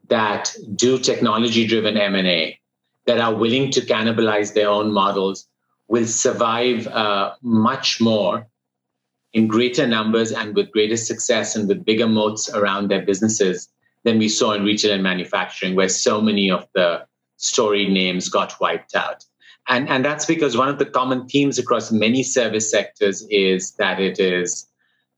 that 0.08 0.54
do 0.74 0.98
technology 0.98 1.66
driven 1.66 1.96
m&a 1.96 2.58
that 3.06 3.18
are 3.18 3.34
willing 3.34 3.70
to 3.70 3.80
cannibalize 3.80 4.54
their 4.54 4.68
own 4.68 4.92
models 4.92 5.46
will 5.88 6.06
survive 6.06 6.86
uh, 6.88 7.34
much 7.42 8.00
more 8.00 8.46
in 9.32 9.46
greater 9.48 9.86
numbers 9.86 10.32
and 10.32 10.54
with 10.54 10.70
greater 10.70 10.96
success 10.96 11.56
and 11.56 11.68
with 11.68 11.84
bigger 11.84 12.08
moats 12.08 12.48
around 12.50 12.88
their 12.88 13.02
businesses 13.02 13.68
than 14.04 14.18
we 14.18 14.28
saw 14.28 14.52
in 14.52 14.64
retail 14.64 14.92
and 14.92 15.02
manufacturing 15.02 15.74
where 15.74 15.88
so 15.88 16.20
many 16.20 16.50
of 16.50 16.66
the 16.74 17.04
storied 17.36 17.90
names 17.90 18.28
got 18.28 18.58
wiped 18.60 18.94
out. 18.94 19.24
And, 19.68 19.88
and 19.88 20.04
that's 20.04 20.26
because 20.26 20.56
one 20.56 20.68
of 20.68 20.78
the 20.78 20.86
common 20.86 21.26
themes 21.26 21.58
across 21.58 21.90
many 21.90 22.22
service 22.22 22.70
sectors 22.70 23.26
is 23.30 23.72
that 23.72 23.98
it 23.98 24.20
is 24.20 24.66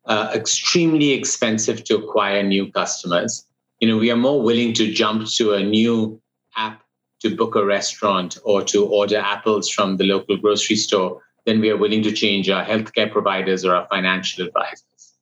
uh, 0.06 0.30
extremely 0.34 1.12
expensive 1.12 1.84
to 1.84 1.96
acquire 1.96 2.42
new 2.42 2.70
customers 2.70 3.45
you 3.80 3.88
know, 3.88 3.98
we 3.98 4.10
are 4.10 4.16
more 4.16 4.42
willing 4.42 4.72
to 4.74 4.92
jump 4.92 5.28
to 5.28 5.54
a 5.54 5.62
new 5.62 6.20
app 6.56 6.82
to 7.20 7.34
book 7.34 7.54
a 7.54 7.64
restaurant 7.64 8.38
or 8.44 8.62
to 8.62 8.86
order 8.86 9.18
apples 9.18 9.70
from 9.70 9.96
the 9.96 10.04
local 10.04 10.36
grocery 10.36 10.76
store 10.76 11.22
than 11.44 11.60
we 11.60 11.70
are 11.70 11.76
willing 11.76 12.02
to 12.02 12.12
change 12.12 12.48
our 12.50 12.64
healthcare 12.64 13.10
providers 13.10 13.64
or 13.64 13.74
our 13.74 13.86
financial 13.88 14.46
advisors. 14.46 15.14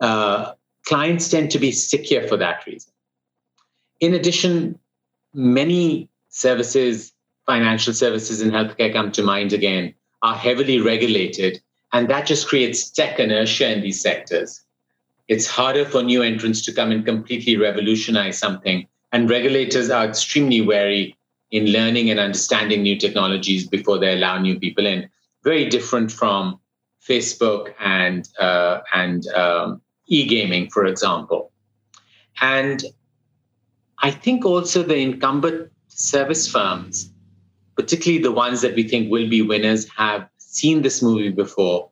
Uh, 0.00 0.52
clients 0.84 1.28
tend 1.28 1.50
to 1.50 1.58
be 1.58 1.72
stickier 1.72 2.26
for 2.26 2.36
that 2.36 2.66
reason. 2.66 2.92
In 4.00 4.14
addition, 4.14 4.78
many 5.32 6.08
services, 6.28 7.12
financial 7.46 7.94
services 7.94 8.40
and 8.40 8.52
healthcare 8.52 8.92
come 8.92 9.12
to 9.12 9.22
mind 9.22 9.52
again, 9.52 9.94
are 10.22 10.34
heavily 10.34 10.80
regulated, 10.80 11.62
and 11.92 12.08
that 12.08 12.26
just 12.26 12.48
creates 12.48 12.90
tech 12.90 13.18
inertia 13.18 13.70
in 13.70 13.80
these 13.80 14.00
sectors 14.00 14.65
it's 15.28 15.46
harder 15.46 15.84
for 15.84 16.02
new 16.02 16.22
entrants 16.22 16.62
to 16.62 16.72
come 16.72 16.92
and 16.92 17.04
completely 17.04 17.56
revolutionize 17.56 18.38
something. 18.38 18.86
And 19.12 19.28
regulators 19.28 19.90
are 19.90 20.04
extremely 20.04 20.60
wary 20.60 21.16
in 21.50 21.66
learning 21.66 22.10
and 22.10 22.20
understanding 22.20 22.82
new 22.82 22.98
technologies 22.98 23.66
before 23.66 23.98
they 23.98 24.14
allow 24.14 24.38
new 24.38 24.58
people 24.58 24.86
in. 24.86 25.08
Very 25.42 25.68
different 25.68 26.10
from 26.10 26.60
Facebook 27.08 27.72
and 27.78 28.28
uh, 28.38 28.80
and 28.94 29.26
um, 29.28 29.80
e-gaming, 30.08 30.68
for 30.70 30.86
example. 30.86 31.52
And 32.40 32.84
I 34.00 34.10
think 34.10 34.44
also 34.44 34.82
the 34.82 34.96
incumbent 34.96 35.70
service 35.88 36.48
firms, 36.50 37.12
particularly 37.76 38.22
the 38.22 38.32
ones 38.32 38.60
that 38.60 38.74
we 38.74 38.82
think 38.82 39.10
will 39.10 39.28
be 39.28 39.42
winners, 39.42 39.88
have 39.96 40.28
seen 40.36 40.82
this 40.82 41.02
movie 41.02 41.30
before 41.30 41.90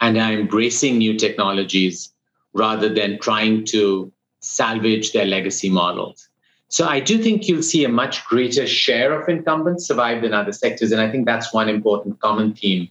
and 0.00 0.16
are 0.16 0.32
embracing 0.32 0.98
new 0.98 1.18
technologies 1.18 2.13
rather 2.54 2.88
than 2.88 3.18
trying 3.18 3.64
to 3.66 4.12
salvage 4.40 5.12
their 5.12 5.26
legacy 5.26 5.68
models. 5.68 6.28
So 6.68 6.86
I 6.86 7.00
do 7.00 7.22
think 7.22 7.46
you'll 7.46 7.62
see 7.62 7.84
a 7.84 7.88
much 7.88 8.24
greater 8.26 8.66
share 8.66 9.12
of 9.20 9.28
incumbents 9.28 9.86
survive 9.86 10.22
than 10.22 10.32
other 10.32 10.52
sectors. 10.52 10.92
And 10.92 11.00
I 11.00 11.10
think 11.10 11.26
that's 11.26 11.52
one 11.52 11.68
important 11.68 12.20
common 12.20 12.54
theme 12.54 12.88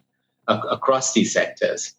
ac- 0.50 0.62
across 0.70 1.14
these 1.14 1.34
sectors. 1.34 1.96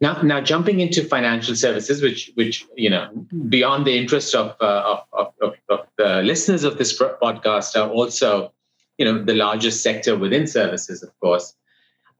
Now, 0.00 0.20
now 0.22 0.40
jumping 0.40 0.80
into 0.80 1.04
financial 1.04 1.54
services, 1.54 2.02
which, 2.02 2.30
which 2.34 2.66
you 2.76 2.90
know, 2.90 3.08
beyond 3.48 3.86
the 3.86 3.96
interest 3.96 4.34
of, 4.34 4.56
uh, 4.60 5.00
of, 5.12 5.32
of, 5.40 5.54
of, 5.68 5.86
the 5.96 6.22
listeners 6.22 6.64
of 6.64 6.78
this 6.78 6.98
podcast, 6.98 7.80
are 7.80 7.88
also, 7.88 8.52
you 8.98 9.04
know, 9.04 9.22
the 9.22 9.34
largest 9.34 9.82
sector 9.82 10.16
within 10.16 10.46
services, 10.46 11.02
of 11.02 11.10
course. 11.20 11.54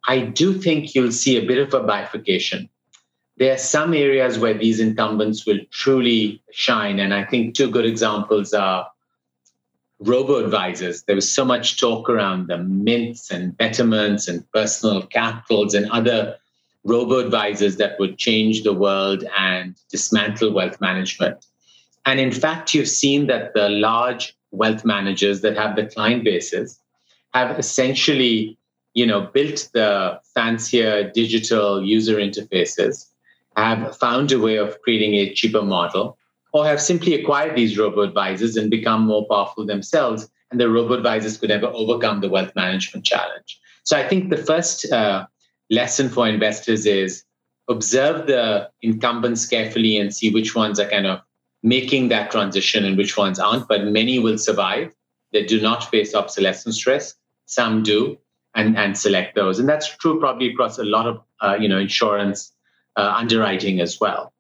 I 0.07 0.21
do 0.21 0.55
think 0.55 0.95
you'll 0.95 1.13
see 1.13 1.37
a 1.37 1.47
bit 1.47 1.59
of 1.59 1.75
a 1.75 1.81
bifurcation 1.81 2.69
there 3.37 3.53
are 3.53 3.59
some 3.59 3.95
areas 3.95 4.39
where 4.39 4.55
these 4.55 4.79
incumbents 4.79 5.45
will 5.45 5.59
truly 5.71 6.43
shine. 6.53 7.01
And 7.01 7.13
I 7.13 7.25
think 7.25 7.55
two 7.55 7.71
good 7.71 7.85
examples 7.85 8.53
are 8.55 8.89
robo 9.99 10.45
advisors. 10.45 11.03
There 11.03 11.17
was 11.17 11.31
so 11.31 11.45
much 11.45 11.81
talk 11.81 12.09
around 12.09 12.47
the 12.47 12.59
mints 12.59 13.31
and 13.31 13.57
betterments 13.57 14.29
and 14.29 14.49
personal 14.53 15.03
capitals 15.07 15.75
and 15.75 15.91
other 15.91 16.37
robo 16.85 17.19
advisors 17.19 17.77
that 17.77 17.99
would 17.99 18.19
change 18.19 18.63
the 18.63 18.73
world 18.73 19.25
and 19.37 19.75
dismantle 19.91 20.53
wealth 20.53 20.81
management. 20.81 21.45
And 22.07 22.21
in 22.21 22.31
fact, 22.31 22.75
you've 22.75 22.89
seen 22.89 23.27
that 23.29 23.55
the 23.55 23.69
large 23.69 24.37
wealth 24.51 24.85
managers 24.85 25.41
that 25.41 25.57
have 25.57 25.75
the 25.75 25.87
client 25.87 26.23
bases 26.23 26.79
have 27.33 27.59
essentially 27.59 28.57
you 28.93 29.05
know 29.05 29.23
built 29.23 29.69
the 29.73 30.21
fancier 30.35 31.11
digital 31.11 31.83
user 31.83 32.17
interfaces 32.19 33.09
have 33.57 33.97
found 33.97 34.33
a 34.33 34.39
way 34.39 34.57
of 34.57 34.81
creating 34.83 35.15
a 35.15 35.33
cheaper 35.33 35.63
model 35.63 36.19
or 36.53 36.65
have 36.65 36.81
simply 36.81 37.15
acquired 37.15 37.57
these 37.57 37.79
robo 37.79 38.03
advisors 38.03 38.57
and 38.57 38.71
become 38.71 39.03
more 39.03 39.27
powerful 39.29 39.67
themselves. 39.67 40.29
And 40.51 40.61
the 40.61 40.69
robo 40.69 40.95
advisors 40.95 41.37
could 41.37 41.49
never 41.49 41.67
overcome 41.67 42.21
the 42.21 42.29
wealth 42.29 42.53
management 42.55 43.05
challenge. 43.05 43.61
So 43.83 43.97
I 43.99 44.09
think 44.09 44.31
the 44.31 44.37
first 44.37 44.91
uh, 44.91 45.27
lesson 45.71 46.09
for 46.09 46.29
investors 46.29 46.87
is 46.87 47.25
observe 47.69 48.27
the 48.27 48.71
incumbents 48.83 49.47
carefully 49.47 49.97
and 49.99 50.15
see 50.15 50.31
which 50.31 50.55
ones 50.55 50.79
are 50.79 50.89
kind 50.89 51.07
of 51.07 51.21
making 51.63 52.09
that 52.09 52.31
transition 52.31 52.85
and 52.85 52.97
which 52.97 53.17
ones 53.17 53.39
aren't. 53.39 53.67
But 53.67 53.87
many 53.87 54.19
will 54.19 54.39
survive. 54.39 54.95
They 55.33 55.45
do 55.45 55.61
not 55.61 55.91
face 55.91 56.15
obsolescence 56.15 56.87
risk. 56.87 57.17
Some 57.47 57.83
do, 57.83 58.17
and 58.55 58.77
and 58.79 58.97
select 58.97 59.35
those. 59.35 59.59
And 59.59 59.69
that's 59.69 59.95
true 59.97 60.21
probably 60.21 60.53
across 60.53 60.79
a 60.79 60.85
lot 60.85 61.07
of 61.07 61.21
uh, 61.41 61.57
you 61.61 61.69
know 61.69 61.79
insurance 61.79 62.54
uh, 62.97 63.13
underwriting 63.17 63.81
as 63.81 64.01
well. 64.01 64.33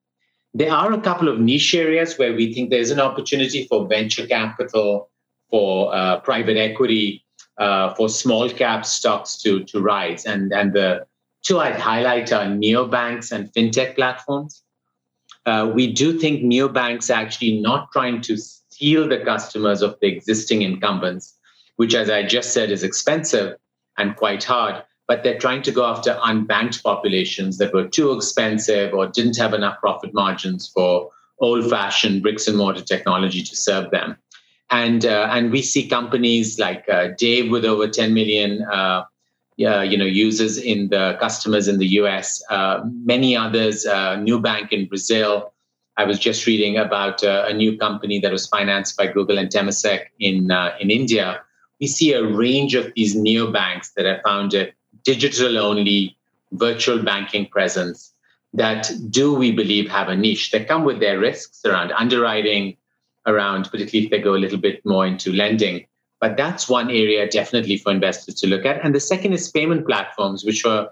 There 0.52 0.73
are 0.73 0.92
a 0.92 1.00
couple 1.00 1.28
of 1.28 1.40
niche 1.40 1.75
areas 1.75 2.16
where 2.16 2.32
we 2.32 2.54
think 2.54 2.70
there's 2.70 2.90
an 2.90 3.00
opportunity 3.00 3.66
for 3.66 3.88
venture 3.88 4.26
capital, 4.26 5.11
for 5.50 5.94
uh, 5.94 6.20
private 6.20 6.56
equity, 6.56 7.25
uh, 7.58 7.94
for 7.94 8.08
small 8.08 8.49
cap 8.49 8.87
stocks 8.87 9.37
to, 9.42 9.64
to 9.64 9.80
rise. 9.80 10.25
And, 10.25 10.52
and 10.52 10.73
the 10.73 11.06
two 11.42 11.58
I'd 11.58 11.78
highlight 11.78 12.32
are 12.32 12.44
neobanks 12.46 13.32
and 13.32 13.52
fintech 13.52 13.96
platforms. 13.96 14.62
Uh, 15.44 15.70
we 15.75 15.92
do 15.92 16.18
think 16.18 16.42
neobanks 16.42 17.11
are 17.11 17.20
actually 17.20 17.61
not 17.61 17.90
trying 17.92 18.20
to 18.23 18.37
steal 18.37 19.08
the 19.08 19.18
customers 19.18 19.82
of 19.82 19.99
the 20.00 20.06
existing 20.06 20.62
incumbents, 20.62 21.37
which, 21.76 21.94
as 21.94 22.08
I 22.08 22.23
just 22.23 22.52
said, 22.52 22.70
is 22.70 22.82
expensive 22.82 23.56
and 23.99 24.16
quite 24.16 24.42
hard 24.42 24.82
but 25.06 25.23
they're 25.23 25.38
trying 25.38 25.62
to 25.62 25.70
go 25.70 25.84
after 25.84 26.18
unbanked 26.25 26.82
populations 26.82 27.58
that 27.58 27.75
were 27.75 27.87
too 27.87 28.12
expensive 28.12 28.94
or 28.94 29.06
didn't 29.06 29.37
have 29.37 29.52
enough 29.52 29.78
profit 29.80 30.14
margins 30.14 30.70
for 30.75 31.11
old 31.40 31.68
fashioned 31.68 32.23
bricks 32.23 32.49
and 32.49 32.56
mortar 32.56 32.82
technology 32.82 33.42
to 33.42 33.56
serve 33.56 33.90
them. 33.90 34.16
And, 34.70 35.04
uh, 35.04 35.28
and 35.30 35.52
we 35.52 35.62
see 35.62 35.88
companies 35.88 36.58
like 36.58 36.88
uh, 36.88 37.08
Dave 37.18 37.50
with 37.50 37.64
over 37.64 37.87
10 37.87 38.14
million 38.14 38.62
uh, 38.62 39.04
you 39.56 39.66
know, 39.68 40.04
users 40.04 40.58
in 40.58 40.88
the 40.88 41.16
customers 41.20 41.68
in 41.68 41.78
the 41.78 41.87
US, 42.00 42.42
uh, 42.50 42.80
many 42.84 43.37
others, 43.37 43.87
uh, 43.87 44.16
Bank 44.42 44.73
in 44.73 44.88
Brazil. 44.88 45.52
I 45.96 46.04
was 46.04 46.18
just 46.18 46.46
reading 46.46 46.76
about 46.76 47.23
uh, 47.23 47.44
a 47.46 47.54
new 47.54 47.76
company 47.76 48.18
that 48.20 48.32
was 48.32 48.49
financed 48.49 48.96
by 48.96 49.06
Google 49.06 49.38
and 49.38 49.49
Temasek 49.49 50.06
in, 50.18 50.50
in 50.80 50.90
India. 50.90 51.40
We 51.80 51.87
see 51.87 52.14
a 52.14 52.25
range 52.25 52.75
of 52.75 52.92
these 52.96 53.14
neobanks 53.14 53.92
that 53.94 54.06
are 54.06 54.20
founded 54.25 54.73
digital 55.04 55.58
only 55.58 56.16
virtual 56.52 57.02
banking 57.02 57.46
presence 57.46 58.12
that 58.52 58.90
do 59.11 59.34
we 59.34 59.50
believe 59.50 59.90
have 59.90 60.08
a 60.08 60.16
niche 60.16 60.50
that 60.52 60.68
come 60.68 60.84
with 60.84 61.00
their 61.00 61.18
risks 61.18 61.61
around 61.64 61.92
underwriting 61.92 62.76
around 63.26 63.64
particularly 63.70 64.04
if 64.04 64.11
they 64.11 64.20
go 64.20 64.34
a 64.34 64.42
little 64.44 64.58
bit 64.58 64.84
more 64.84 65.06
into 65.06 65.32
lending 65.32 65.87
but 66.20 66.37
that's 66.37 66.68
one 66.68 66.90
area 66.90 67.28
definitely 67.28 67.76
for 67.76 67.90
investors 67.90 68.34
to 68.34 68.46
look 68.46 68.64
at 68.64 68.82
and 68.84 68.94
the 68.94 69.00
second 69.00 69.32
is 69.32 69.50
payment 69.50 69.87
platforms 69.87 70.44
which 70.44 70.64
were 70.64 70.88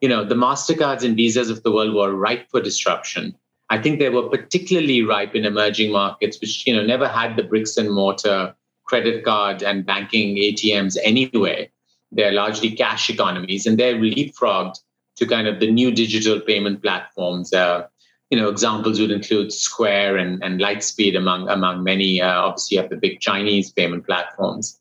you 0.00 0.08
know, 0.08 0.24
the 0.24 0.34
MasterCards 0.34 1.02
and 1.02 1.16
Visas 1.16 1.50
of 1.50 1.62
the 1.62 1.72
world 1.72 1.94
were 1.94 2.14
ripe 2.14 2.50
for 2.50 2.60
disruption. 2.60 3.34
I 3.70 3.78
think 3.78 3.98
they 3.98 4.08
were 4.08 4.28
particularly 4.28 5.02
ripe 5.02 5.34
in 5.34 5.44
emerging 5.44 5.92
markets, 5.92 6.40
which, 6.40 6.66
you 6.66 6.74
know, 6.74 6.84
never 6.84 7.08
had 7.08 7.36
the 7.36 7.42
bricks 7.42 7.76
and 7.76 7.90
mortar 7.90 8.54
credit 8.84 9.24
card 9.24 9.62
and 9.62 9.84
banking 9.84 10.36
ATMs 10.36 10.96
anyway. 11.02 11.70
They're 12.12 12.32
largely 12.32 12.70
cash 12.70 13.10
economies 13.10 13.66
and 13.66 13.78
they're 13.78 13.96
leapfrogged 13.96 14.76
to 15.16 15.26
kind 15.26 15.48
of 15.48 15.60
the 15.60 15.70
new 15.70 15.90
digital 15.90 16.40
payment 16.40 16.82
platforms. 16.82 17.52
Uh, 17.52 17.86
you 18.30 18.38
know, 18.38 18.48
examples 18.48 19.00
would 19.00 19.10
include 19.10 19.52
Square 19.52 20.16
and, 20.16 20.42
and 20.42 20.60
Lightspeed 20.60 21.16
among 21.16 21.48
among 21.48 21.82
many. 21.82 22.20
Uh, 22.20 22.40
obviously, 22.42 22.76
you 22.76 22.82
have 22.82 22.90
the 22.90 22.96
big 22.96 23.20
Chinese 23.20 23.70
payment 23.70 24.04
platforms, 24.04 24.78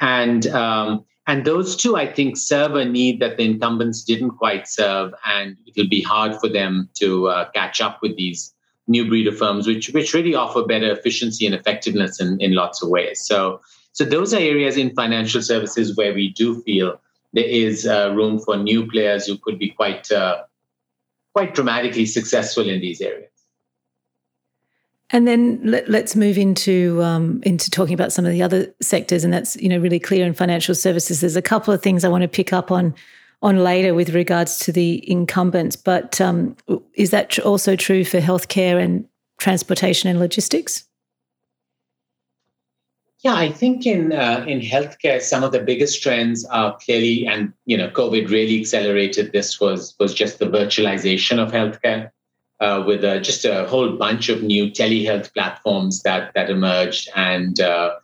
and 0.00 0.46
um, 0.48 1.04
and 1.26 1.46
those 1.46 1.76
two, 1.76 1.96
I 1.96 2.12
think, 2.12 2.36
serve 2.36 2.74
a 2.74 2.84
need 2.84 3.20
that 3.20 3.38
the 3.38 3.44
incumbents 3.44 4.04
didn't 4.04 4.32
quite 4.32 4.68
serve, 4.68 5.14
and 5.24 5.56
it'll 5.66 5.88
be 5.88 6.02
hard 6.02 6.38
for 6.38 6.48
them 6.48 6.90
to 6.94 7.28
uh, 7.28 7.50
catch 7.52 7.80
up 7.80 8.00
with 8.02 8.16
these 8.16 8.54
new 8.86 9.08
breed 9.08 9.26
of 9.26 9.38
firms, 9.38 9.66
which 9.66 9.88
which 9.90 10.12
really 10.12 10.34
offer 10.34 10.62
better 10.64 10.92
efficiency 10.92 11.46
and 11.46 11.54
effectiveness 11.54 12.20
in, 12.20 12.38
in 12.40 12.52
lots 12.52 12.82
of 12.82 12.90
ways. 12.90 13.24
So 13.24 13.60
so 13.94 14.04
those 14.04 14.34
are 14.34 14.40
areas 14.40 14.76
in 14.76 14.92
financial 14.94 15.40
services 15.40 15.96
where 15.96 16.12
we 16.12 16.30
do 16.30 16.60
feel 16.62 17.00
there 17.32 17.44
is 17.44 17.86
uh, 17.86 18.12
room 18.12 18.40
for 18.40 18.56
new 18.56 18.90
players 18.90 19.26
who 19.26 19.38
could 19.38 19.56
be 19.56 19.70
quite 19.70 20.10
uh, 20.10 20.42
quite 21.32 21.54
dramatically 21.54 22.04
successful 22.04 22.68
in 22.68 22.80
these 22.80 23.00
areas. 23.00 23.30
And 25.10 25.28
then 25.28 25.60
let, 25.62 25.88
us 25.88 26.16
move 26.16 26.36
into 26.36 27.00
um, 27.04 27.40
into 27.44 27.70
talking 27.70 27.94
about 27.94 28.12
some 28.12 28.26
of 28.26 28.32
the 28.32 28.42
other 28.42 28.74
sectors, 28.82 29.22
and 29.22 29.32
that's 29.32 29.54
you 29.56 29.68
know 29.68 29.78
really 29.78 30.00
clear 30.00 30.26
in 30.26 30.34
financial 30.34 30.74
services. 30.74 31.20
There's 31.20 31.36
a 31.36 31.42
couple 31.42 31.72
of 31.72 31.80
things 31.80 32.04
I 32.04 32.08
want 32.08 32.22
to 32.22 32.28
pick 32.28 32.52
up 32.52 32.72
on 32.72 32.96
on 33.42 33.62
later 33.62 33.94
with 33.94 34.10
regards 34.10 34.58
to 34.60 34.72
the 34.72 35.08
incumbents, 35.08 35.76
but 35.76 36.20
um, 36.20 36.56
is 36.94 37.10
that 37.10 37.38
also 37.40 37.76
true 37.76 38.04
for 38.04 38.18
healthcare 38.18 38.82
and 38.82 39.06
transportation 39.38 40.10
and 40.10 40.18
logistics? 40.18 40.84
Yeah, 43.24 43.36
I 43.36 43.50
think 43.50 43.86
in 43.86 44.12
uh, 44.12 44.44
in 44.46 44.60
healthcare, 44.60 45.18
some 45.18 45.42
of 45.42 45.52
the 45.52 45.60
biggest 45.60 46.02
trends 46.02 46.44
are 46.44 46.76
clearly, 46.76 47.26
and 47.26 47.54
you 47.64 47.74
know, 47.74 47.88
COVID 47.88 48.28
really 48.28 48.60
accelerated 48.60 49.32
this. 49.32 49.58
Was 49.58 49.94
was 49.98 50.12
just 50.12 50.38
the 50.38 50.44
virtualization 50.44 51.38
of 51.38 51.50
healthcare 51.50 52.10
uh, 52.60 52.84
with 52.86 53.02
uh, 53.02 53.20
just 53.20 53.46
a 53.46 53.66
whole 53.66 53.96
bunch 53.96 54.28
of 54.28 54.42
new 54.42 54.70
telehealth 54.70 55.32
platforms 55.32 56.02
that 56.02 56.34
that 56.34 56.50
emerged 56.50 57.08
and 57.16 57.58
uh, 57.60 57.94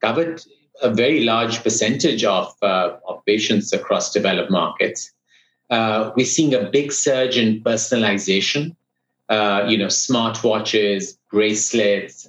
covered 0.00 0.42
a 0.80 0.88
very 0.88 1.24
large 1.24 1.62
percentage 1.62 2.24
of, 2.24 2.50
uh, 2.62 2.96
of 3.06 3.22
patients 3.26 3.74
across 3.74 4.10
developed 4.10 4.50
markets. 4.50 5.12
Uh, 5.68 6.10
we're 6.16 6.24
seeing 6.24 6.54
a 6.54 6.70
big 6.70 6.90
surge 6.90 7.36
in 7.36 7.62
personalization. 7.62 8.74
Uh, 9.28 9.66
you 9.68 9.76
know, 9.76 9.86
smartwatches, 9.88 11.18
bracelets, 11.30 12.26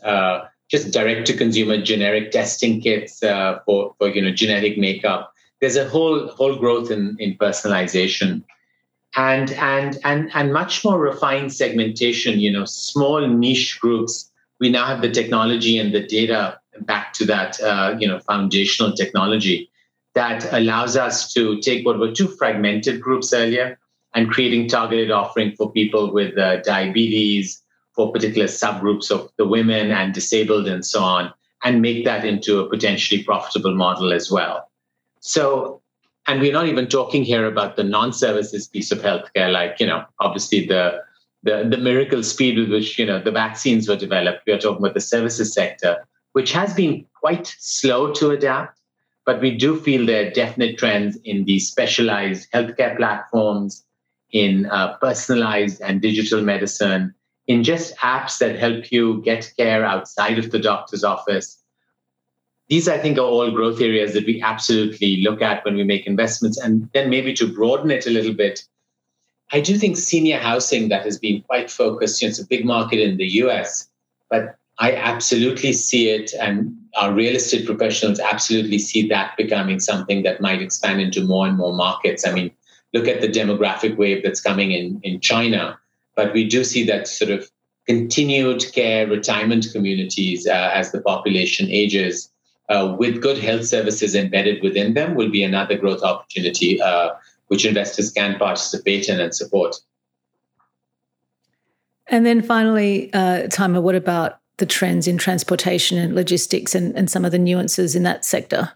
just 0.71 0.91
direct-to-consumer 0.91 1.81
generic 1.81 2.31
testing 2.31 2.81
kits 2.81 3.19
for 3.19 3.93
for 3.97 4.07
you 4.09 4.21
know 4.21 4.31
genetic 4.31 4.77
makeup. 4.77 5.33
There's 5.59 5.75
a 5.75 5.87
whole 5.87 6.27
whole 6.29 6.55
growth 6.55 6.89
in 6.89 7.15
in 7.19 7.37
personalization 7.37 8.43
and 9.15 9.51
and 9.53 9.97
and 10.03 10.31
and 10.33 10.53
much 10.53 10.83
more 10.83 10.99
refined 10.99 11.53
segmentation 11.53 12.39
you 12.39 12.51
know 12.51 12.65
small 12.65 13.27
niche 13.27 13.79
groups 13.81 14.31
we 14.59 14.69
now 14.69 14.85
have 14.85 15.01
the 15.01 15.11
technology 15.11 15.77
and 15.77 15.93
the 15.93 16.05
data 16.05 16.57
back 16.81 17.13
to 17.13 17.25
that 17.25 17.61
uh, 17.61 17.95
you 17.99 18.07
know 18.07 18.19
foundational 18.19 18.93
technology 18.93 19.69
that 20.13 20.47
allows 20.53 20.95
us 20.95 21.33
to 21.33 21.59
take 21.59 21.85
what 21.85 21.99
were 21.99 22.11
two 22.11 22.27
fragmented 22.27 23.01
groups 23.01 23.33
earlier 23.33 23.77
and 24.13 24.29
creating 24.29 24.67
targeted 24.67 25.11
offering 25.11 25.53
for 25.55 25.71
people 25.71 26.11
with 26.13 26.37
uh, 26.37 26.61
diabetes 26.61 27.60
for 27.93 28.12
particular 28.12 28.48
subgroups 28.48 29.12
of 29.12 29.29
the 29.38 29.48
women 29.48 29.91
and 29.91 30.13
disabled 30.13 30.67
and 30.67 30.86
so 30.86 31.01
on 31.01 31.33
and 31.63 31.81
make 31.81 32.05
that 32.05 32.25
into 32.25 32.59
a 32.59 32.70
potentially 32.70 33.24
profitable 33.24 33.75
model 33.75 34.13
as 34.13 34.31
well 34.31 34.70
so 35.20 35.81
and 36.27 36.39
we're 36.39 36.53
not 36.53 36.68
even 36.68 36.87
talking 36.87 37.24
here 37.24 37.46
about 37.46 37.75
the 37.75 37.83
non-services 37.83 38.68
piece 38.68 38.92
of 38.92 39.00
healthcare, 39.00 39.51
like 39.51 39.79
you 39.79 39.87
know, 39.87 40.05
obviously 40.20 40.65
the 40.65 41.01
the, 41.44 41.68
the 41.68 41.77
miracle 41.77 42.22
speed 42.22 42.57
with 42.59 42.72
which 42.72 43.00
you 43.00 43.05
know 43.05 43.22
the 43.22 43.31
vaccines 43.31 43.87
were 43.87 43.96
developed. 43.96 44.44
We 44.46 44.53
are 44.53 44.59
talking 44.59 44.83
about 44.83 44.94
the 44.94 45.01
services 45.01 45.53
sector, 45.53 46.05
which 46.33 46.51
has 46.51 46.74
been 46.74 47.05
quite 47.20 47.48
slow 47.59 48.13
to 48.13 48.31
adapt, 48.31 48.79
but 49.25 49.42
we 49.42 49.57
do 49.57 49.79
feel 49.79 50.05
there 50.05 50.27
are 50.27 50.31
definite 50.31 50.77
trends 50.77 51.18
in 51.24 51.46
these 51.46 51.68
specialized 51.68 52.51
healthcare 52.51 52.96
platforms, 52.96 53.83
in 54.31 54.68
uh, 54.68 54.98
personalized 54.98 55.81
and 55.81 56.01
digital 56.01 56.42
medicine, 56.42 57.15
in 57.51 57.64
just 57.64 57.96
apps 57.98 58.37
that 58.40 58.57
help 58.57 58.92
you 58.92 59.22
get 59.22 59.53
care 59.57 59.83
outside 59.85 60.37
of 60.40 60.51
the 60.51 60.59
doctor's 60.59 61.03
office 61.03 61.61
these, 62.72 62.87
I 62.87 62.98
think, 62.98 63.18
are 63.18 63.22
all 63.22 63.51
growth 63.51 63.81
areas 63.81 64.14
that 64.14 64.25
we 64.25 64.42
absolutely 64.42 65.18
look 65.24 65.42
at 65.42 65.66
when 65.66 65.75
we 65.75 65.83
make 65.83 66.07
investments. 66.07 66.57
And 66.57 66.90
then 66.94 67.09
maybe 67.09 67.33
to 67.33 67.53
broaden 67.53 67.92
it 67.92 68.07
a 68.07 68.09
little 68.09 68.33
bit, 68.33 68.64
I 69.51 69.59
do 69.59 69.77
think 69.77 69.98
senior 69.98 70.37
housing 70.37 70.87
that 70.87 71.03
has 71.03 71.20
been 71.20 71.42
quite 71.42 71.70
focused, 71.70 72.22
you 72.22 72.27
know, 72.27 72.29
it's 72.29 72.40
a 72.40 72.48
big 72.48 72.64
market 72.64 73.01
in 73.01 73.18
the 73.18 73.27
US, 73.44 73.90
but 74.29 74.55
I 74.79 74.94
absolutely 74.94 75.74
see 75.74 76.11
it, 76.11 76.31
and 76.40 76.74
our 76.96 77.11
real 77.11 77.35
estate 77.35 77.66
professionals 77.66 78.22
absolutely 78.22 78.79
see 78.79 79.05
that 79.09 79.35
becoming 79.35 79.81
something 79.81 80.24
that 80.24 80.40
might 80.40 80.61
expand 80.61 81.01
into 81.01 81.25
more 81.25 81.48
and 81.48 81.57
more 81.57 81.74
markets. 81.74 82.25
I 82.25 82.31
mean, 82.31 82.51
look 82.94 83.05
at 83.09 83.20
the 83.20 83.27
demographic 83.27 83.98
wave 83.98 84.24
that's 84.24 84.40
coming 84.40 84.72
in 84.72 85.01
in 85.03 85.20
China, 85.20 85.77
but 86.15 86.33
we 86.33 86.47
do 86.47 86.63
see 86.63 86.83
that 86.85 87.07
sort 87.07 87.31
of 87.31 87.50
continued 87.87 88.63
care 88.74 89.07
retirement 89.07 89.67
communities 89.71 90.47
uh, 90.47 90.71
as 90.74 90.91
the 90.91 91.01
population 91.01 91.67
ages 91.69 92.31
uh, 92.69 92.95
with 92.97 93.21
good 93.21 93.37
health 93.37 93.65
services 93.65 94.15
embedded 94.15 94.61
within 94.63 94.93
them 94.93 95.15
will 95.15 95.29
be 95.29 95.43
another 95.43 95.77
growth 95.77 96.03
opportunity 96.03 96.81
uh, 96.81 97.09
which 97.47 97.65
investors 97.65 98.11
can 98.11 98.37
participate 98.39 99.09
in 99.09 99.19
and 99.19 99.35
support. 99.35 99.75
And 102.07 102.25
then 102.25 102.41
finally, 102.41 103.11
uh, 103.13 103.47
Taimur, 103.47 103.81
what 103.81 103.95
about 103.95 104.39
the 104.57 104.65
trends 104.65 105.07
in 105.07 105.17
transportation 105.17 105.97
and 105.97 106.15
logistics 106.15 106.75
and, 106.75 106.95
and 106.95 107.09
some 107.09 107.25
of 107.25 107.31
the 107.31 107.39
nuances 107.39 107.95
in 107.95 108.03
that 108.03 108.24
sector? 108.24 108.71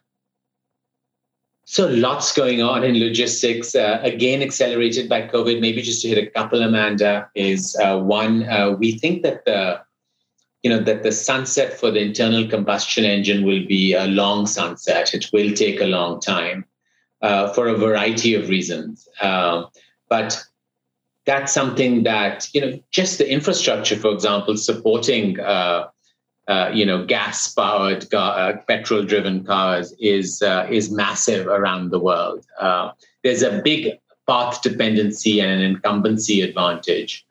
So 1.66 1.88
lots 1.88 2.32
going 2.32 2.62
on 2.62 2.84
in 2.84 3.00
logistics. 3.00 3.74
Uh, 3.74 4.00
again, 4.04 4.44
accelerated 4.44 5.10
by 5.10 5.24
COVID. 5.24 5.60
Maybe 5.60 5.82
just 5.82 6.02
to 6.04 6.08
hit 6.08 6.20
a 6.20 6.30
couple, 6.30 6.62
Amanda, 6.62 7.28
is 7.34 7.76
uh, 7.84 7.98
one. 8.00 8.48
Uh, 8.48 8.76
we 8.80 9.00
think 9.00 9.24
that 9.24 9.46
the 9.46 9.82
you 10.62 10.70
know 10.70 10.80
that 10.80 11.02
the 11.02 11.12
sunset 11.12 11.80
for 11.80 11.90
the 11.90 12.02
internal 12.02 12.48
combustion 12.48 13.04
engine 13.04 13.46
will 13.46 13.66
be 13.66 13.94
a 13.94 14.06
long 14.06 14.46
sunset. 14.46 15.14
It 15.16 15.26
will 15.34 15.54
take 15.54 15.82
a 15.82 15.86
long 15.86 16.20
time 16.20 16.66
uh, 17.22 17.52
for 17.54 17.68
a 17.68 17.76
variety 17.76 18.36
of 18.36 18.48
reasons. 18.48 19.08
Uh, 19.20 19.66
but 20.08 20.44
that's 21.26 21.52
something 21.52 22.04
that 22.04 22.48
you 22.54 22.62
know 22.62 22.80
just 22.92 23.18
the 23.18 23.32
infrastructure, 23.32 23.96
for 23.96 24.12
example, 24.12 24.56
supporting 24.56 25.40
uh, 26.48 26.70
you 26.74 26.86
know 26.86 27.06
gas-powered, 27.06 28.14
uh, 28.14 28.54
petrol-driven 28.68 29.44
cars 29.44 29.94
is 30.00 30.42
uh, 30.42 30.68
is 30.70 30.92
massive 30.92 31.48
around 31.48 31.92
the 31.92 32.00
world. 32.00 32.46
there's 33.24 33.42
a 33.42 33.62
big 33.64 34.00
path 34.28 34.62
dependency 34.62 35.40
and 35.40 35.52
an 35.52 35.62
incumbency 35.62 36.42
advantage. 36.42 37.26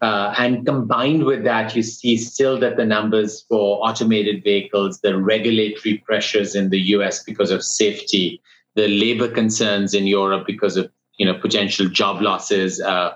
Uh, 0.00 0.34
and 0.36 0.66
combined 0.66 1.24
with 1.24 1.44
that, 1.44 1.74
you 1.74 1.82
see 1.82 2.16
still 2.16 2.58
that 2.58 2.76
the 2.76 2.84
numbers 2.84 3.46
for 3.48 3.86
automated 3.86 4.42
vehicles, 4.44 5.00
the 5.00 5.16
regulatory 5.18 5.98
pressures 6.04 6.54
in 6.54 6.68
the 6.68 6.80
US 6.96 7.22
because 7.22 7.50
of 7.50 7.62
safety, 7.62 8.40
the 8.74 8.88
labor 8.88 9.28
concerns 9.28 9.94
in 9.94 10.06
Europe 10.06 10.46
because 10.46 10.76
of 10.76 10.90
you 11.16 11.24
know 11.24 11.34
potential 11.38 11.88
job 11.88 12.20
losses 12.20 12.80
uh, 12.80 13.12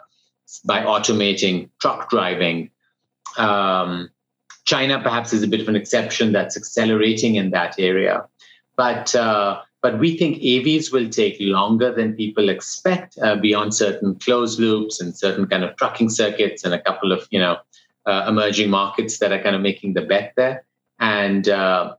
by 0.64 0.82
automating 0.82 1.68
truck 1.80 2.08
driving. 2.08 2.70
Um, 3.36 4.10
China 4.68 5.00
perhaps 5.02 5.32
is 5.32 5.42
a 5.42 5.48
bit 5.48 5.62
of 5.62 5.68
an 5.68 5.76
exception 5.76 6.32
that's 6.32 6.54
accelerating 6.54 7.36
in 7.36 7.50
that 7.50 7.74
area, 7.78 8.26
but 8.76 9.14
uh, 9.14 9.62
but 9.80 9.98
we 9.98 10.16
think 10.18 10.42
AVs 10.42 10.92
will 10.92 11.08
take 11.08 11.36
longer 11.40 11.90
than 11.94 12.14
people 12.14 12.50
expect 12.50 13.16
uh, 13.22 13.36
beyond 13.36 13.74
certain 13.74 14.16
closed 14.16 14.58
loops 14.58 15.00
and 15.00 15.16
certain 15.16 15.46
kind 15.46 15.64
of 15.64 15.74
trucking 15.76 16.10
circuits 16.10 16.64
and 16.64 16.74
a 16.74 16.82
couple 16.82 17.12
of, 17.12 17.26
you 17.30 17.38
know, 17.38 17.56
uh, 18.04 18.26
emerging 18.28 18.70
markets 18.70 19.18
that 19.18 19.32
are 19.32 19.42
kind 19.42 19.54
of 19.54 19.62
making 19.62 19.94
the 19.94 20.02
bet 20.02 20.32
there. 20.36 20.64
And 20.98 21.48
uh, 21.48 21.94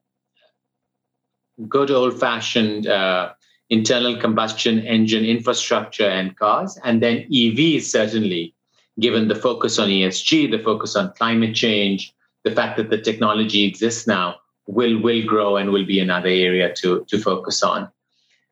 good 1.69 1.89
old 1.89 2.19
fashioned 2.19 2.86
uh, 2.86 3.32
internal 3.69 4.17
combustion 4.17 4.79
engine 4.79 5.23
infrastructure 5.23 6.10
and 6.10 6.38
cars. 6.38 6.77
And 6.84 7.01
then 7.01 7.25
EVs, 7.32 7.84
certainly, 7.84 8.53
given 8.99 9.29
the 9.29 9.36
focus 9.36 9.79
on 9.79 9.88
ESG, 9.88 10.51
the 10.51 10.60
focus 10.60 10.97
on 10.97 11.13
climate 11.13 11.55
change, 11.55 12.13
the 12.43 12.52
fact 12.52 12.78
that 12.78 12.89
the 12.89 12.97
technology 12.97 13.65
exists 13.65 14.08
now 14.08 14.36
will 14.67 15.02
will 15.02 15.25
grow 15.25 15.58
and 15.58 15.71
will 15.71 15.86
be 15.86 15.99
another 15.99 16.30
area 16.30 16.73
to 16.75 17.06
to 17.10 17.17
focus 17.17 17.63
on. 17.63 17.89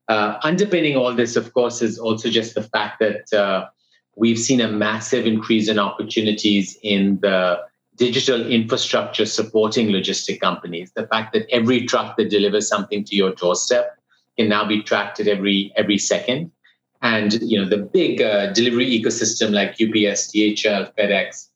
Uh, 0.08 0.40
underpinning 0.44 0.96
all 0.96 1.14
this, 1.14 1.36
of 1.36 1.54
course, 1.54 1.82
is 1.82 2.00
also 2.00 2.30
just 2.30 2.56
the 2.56 2.64
fact 2.64 3.00
that 3.00 3.34
uh, 3.34 3.68
we've 4.16 4.40
seen 4.40 4.62
a 4.62 4.68
massive 4.68 5.26
increase 5.26 5.68
in 5.68 5.78
opportunities 5.78 6.78
in 6.82 7.20
the 7.22 7.60
digital 7.98 8.46
infrastructure 8.50 9.26
supporting 9.26 9.88
logistic 9.88 10.40
companies. 10.40 10.92
The 10.96 11.08
fact 11.08 11.34
that 11.34 11.48
every 11.52 11.86
truck 11.86 12.16
that 12.18 12.30
delivers 12.30 12.68
something 12.68 13.04
to 13.04 13.16
your 13.16 13.34
doorstep 13.34 13.98
can 14.38 14.48
now 14.48 14.66
be 14.66 14.82
tracked 14.82 15.20
at 15.20 15.28
every 15.28 15.74
every 15.76 15.98
second, 15.98 16.52
and 17.02 17.34
you 17.42 17.60
know 17.60 17.68
the 17.68 17.78
big 17.78 18.22
uh, 18.22 18.54
delivery 18.54 18.86
ecosystem 18.86 19.52
like 19.52 19.72
UPS, 19.72 20.32
DHL, 20.32 20.94
FedEx 20.96 21.50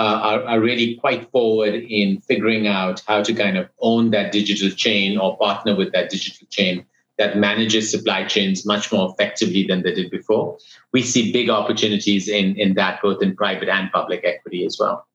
Uh, 0.00 0.18
are, 0.22 0.42
are 0.44 0.60
really 0.60 0.94
quite 0.94 1.30
forward 1.30 1.74
in 1.74 2.18
figuring 2.22 2.66
out 2.66 3.02
how 3.06 3.22
to 3.22 3.34
kind 3.34 3.58
of 3.58 3.68
own 3.80 4.12
that 4.12 4.32
digital 4.32 4.70
chain 4.70 5.18
or 5.18 5.36
partner 5.36 5.76
with 5.76 5.92
that 5.92 6.08
digital 6.08 6.46
chain 6.48 6.82
that 7.18 7.36
manages 7.36 7.90
supply 7.90 8.24
chains 8.24 8.64
much 8.64 8.90
more 8.90 9.12
effectively 9.12 9.66
than 9.68 9.82
they 9.82 9.92
did 9.92 10.10
before. 10.10 10.56
We 10.94 11.02
see 11.02 11.30
big 11.30 11.50
opportunities 11.50 12.30
in, 12.30 12.56
in 12.56 12.72
that, 12.76 13.02
both 13.02 13.22
in 13.22 13.36
private 13.36 13.68
and 13.68 13.92
public 13.92 14.22
equity 14.24 14.64
as 14.64 14.78
well. 14.80 15.06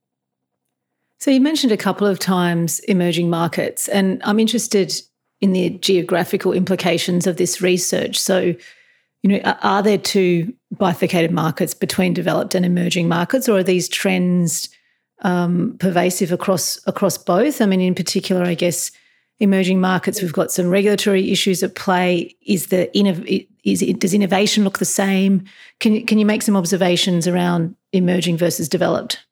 So, 1.19 1.31
you 1.31 1.41
mentioned 1.41 1.71
a 1.71 1.77
couple 1.77 2.05
of 2.05 2.19
times 2.19 2.77
emerging 2.81 3.27
markets, 3.27 3.87
and 3.87 4.21
I'm 4.23 4.39
interested 4.39 4.93
in 5.41 5.53
the 5.53 5.71
geographical 5.79 6.53
implications 6.53 7.25
of 7.25 7.37
this 7.37 7.59
research. 7.59 8.19
So, 8.19 8.53
you 9.23 9.29
know, 9.31 9.39
are 9.63 9.81
there 9.81 9.97
two 9.97 10.53
bifurcated 10.77 11.31
markets 11.31 11.73
between 11.73 12.13
developed 12.13 12.53
and 12.53 12.63
emerging 12.63 13.07
markets, 13.07 13.49
or 13.49 13.57
are 13.57 13.63
these 13.63 13.89
trends 13.89 14.69
um, 15.21 15.75
pervasive 15.79 16.31
across 16.31 16.79
across 16.87 17.17
both? 17.17 17.61
I 17.61 17.65
mean, 17.65 17.81
in 17.81 17.95
particular, 17.95 18.43
I 18.43 18.53
guess 18.53 18.91
emerging 19.39 19.81
markets 19.81 20.21
we've 20.21 20.31
got 20.33 20.51
some 20.51 20.69
regulatory 20.69 21.31
issues 21.31 21.61
at 21.61 21.75
play. 21.75 22.35
Is 22.45 22.67
the 22.67 22.89
is 23.63 23.81
it, 23.81 23.99
does 23.99 24.13
innovation 24.13 24.63
look 24.63 24.79
the 24.79 24.85
same? 24.85 25.43
Can 25.79 25.95
you, 25.95 26.05
can 26.05 26.19
you 26.19 26.25
make 26.25 26.41
some 26.41 26.55
observations 26.55 27.27
around 27.27 27.75
emerging 27.91 28.37
versus 28.37 28.69
developed? 28.69 29.25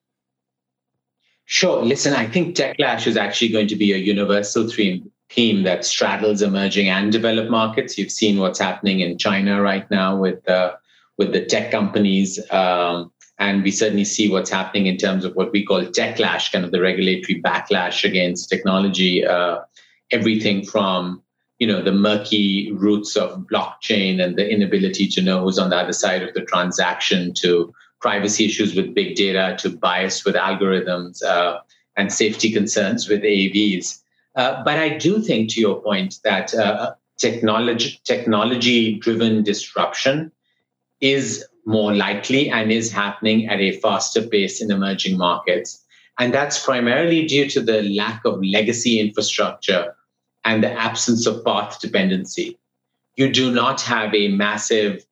Sure. 1.45 1.83
Listen, 1.83 2.13
I 2.13 2.25
think 2.25 2.55
Techlash 2.55 3.05
is 3.05 3.17
actually 3.17 3.49
going 3.49 3.67
to 3.67 3.75
be 3.75 3.93
a 3.93 3.97
universal 3.97 4.67
theme 4.67 5.09
theme 5.29 5.63
that 5.63 5.83
straddles 5.83 6.41
emerging 6.41 6.89
and 6.89 7.11
developed 7.11 7.49
markets. 7.49 7.97
You've 7.97 8.11
seen 8.11 8.37
what's 8.37 8.59
happening 8.59 8.99
in 8.99 9.17
China 9.17 9.61
right 9.61 9.89
now 9.89 10.15
with 10.15 10.43
the 10.45 10.77
with 11.17 11.31
the 11.31 11.45
tech 11.45 11.69
companies, 11.69 12.39
um, 12.51 13.11
and 13.39 13.63
we 13.63 13.71
certainly 13.71 14.05
see 14.05 14.29
what's 14.29 14.49
happening 14.49 14.85
in 14.87 14.97
terms 14.97 15.25
of 15.25 15.35
what 15.35 15.51
we 15.51 15.65
call 15.65 15.81
techlash, 15.85 16.51
kind 16.51 16.63
of 16.63 16.71
the 16.71 16.81
regulatory 16.81 17.41
backlash 17.41 18.03
against 18.03 18.49
technology. 18.49 19.25
Uh, 19.25 19.59
everything 20.11 20.63
from 20.65 21.21
you 21.59 21.67
know 21.67 21.81
the 21.81 21.91
murky 21.91 22.71
roots 22.73 23.15
of 23.15 23.45
blockchain 23.51 24.23
and 24.23 24.37
the 24.37 24.49
inability 24.49 25.07
to 25.07 25.21
know 25.21 25.41
who's 25.41 25.59
on 25.59 25.69
the 25.69 25.77
other 25.77 25.93
side 25.93 26.21
of 26.21 26.33
the 26.33 26.41
transaction 26.41 27.33
to 27.33 27.73
privacy 28.01 28.45
issues 28.45 28.75
with 28.75 28.93
big 28.93 29.15
data 29.15 29.55
to 29.59 29.69
bias 29.69 30.25
with 30.25 30.35
algorithms 30.35 31.23
uh, 31.23 31.59
and 31.95 32.11
safety 32.11 32.51
concerns 32.51 33.07
with 33.07 33.21
AVs. 33.21 34.01
Uh, 34.35 34.63
but 34.63 34.77
I 34.77 34.97
do 34.97 35.21
think, 35.21 35.51
to 35.51 35.61
your 35.61 35.81
point, 35.81 36.19
that 36.23 36.53
uh, 36.53 36.95
technology 37.17 38.01
technology 38.03 38.95
driven 38.99 39.43
disruption 39.43 40.31
is 40.99 41.45
more 41.65 41.93
likely 41.93 42.49
and 42.49 42.71
is 42.71 42.91
happening 42.91 43.47
at 43.47 43.59
a 43.59 43.79
faster 43.79 44.21
pace 44.21 44.61
in 44.61 44.71
emerging 44.71 45.17
markets. 45.17 45.83
And 46.19 46.33
that's 46.33 46.63
primarily 46.63 47.25
due 47.25 47.49
to 47.49 47.61
the 47.61 47.83
lack 47.83 48.25
of 48.25 48.43
legacy 48.43 48.99
infrastructure 48.99 49.95
and 50.45 50.63
the 50.63 50.71
absence 50.71 51.25
of 51.25 51.43
path 51.43 51.79
dependency. 51.79 52.59
You 53.15 53.31
do 53.31 53.51
not 53.51 53.81
have 53.81 54.13
a 54.13 54.27
massive, 54.27 55.05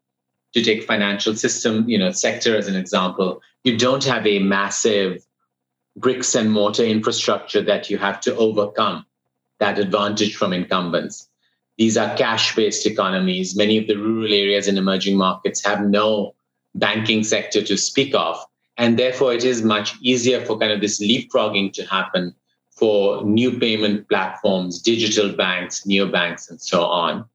to 0.54 0.62
take 0.62 0.84
financial 0.84 1.36
system, 1.36 1.88
you 1.88 1.98
know, 1.98 2.12
sector 2.12 2.58
as 2.58 2.68
an 2.68 2.76
example, 2.76 3.42
you 3.64 3.78
don't 3.78 4.04
have 4.04 4.28
a 4.28 4.40
massive 4.40 5.26
bricks 5.96 6.36
and 6.36 6.52
mortar 6.52 6.84
infrastructure 6.84 7.62
that 7.62 7.90
you 7.90 7.98
have 7.98 8.20
to 8.22 8.36
overcome 8.36 9.06
that 9.60 9.80
advantage 9.80 10.36
from 10.36 10.54
incumbents. 10.54 11.30
These 11.78 11.98
are 11.98 12.16
cash 12.18 12.56
based 12.56 12.86
economies. 12.86 13.56
Many 13.56 13.78
of 13.78 13.88
the 13.88 13.96
rural 13.96 14.34
areas 14.34 14.68
in 14.68 14.78
emerging 14.78 15.18
markets 15.18 15.64
have 15.66 15.82
no 15.82 16.36
banking 16.76 17.24
sector 17.24 17.62
to 17.64 17.78
speak 17.78 18.14
of. 18.16 18.38
And 18.78 18.98
therefore, 18.98 19.34
it 19.34 19.44
is 19.44 19.62
much 19.62 19.96
easier 20.02 20.44
for 20.44 20.58
kind 20.58 20.72
of 20.72 20.82
this 20.82 21.02
leapfrogging 21.02 21.74
to 21.74 21.86
happen 21.86 22.34
for 22.72 23.24
new 23.24 23.60
payment 23.60 24.08
platforms, 24.10 24.82
digital 24.82 25.32
banks, 25.32 25.84
neobanks, 25.86 26.50
and 26.50 26.60
so 26.60 26.84
on. 26.84 27.26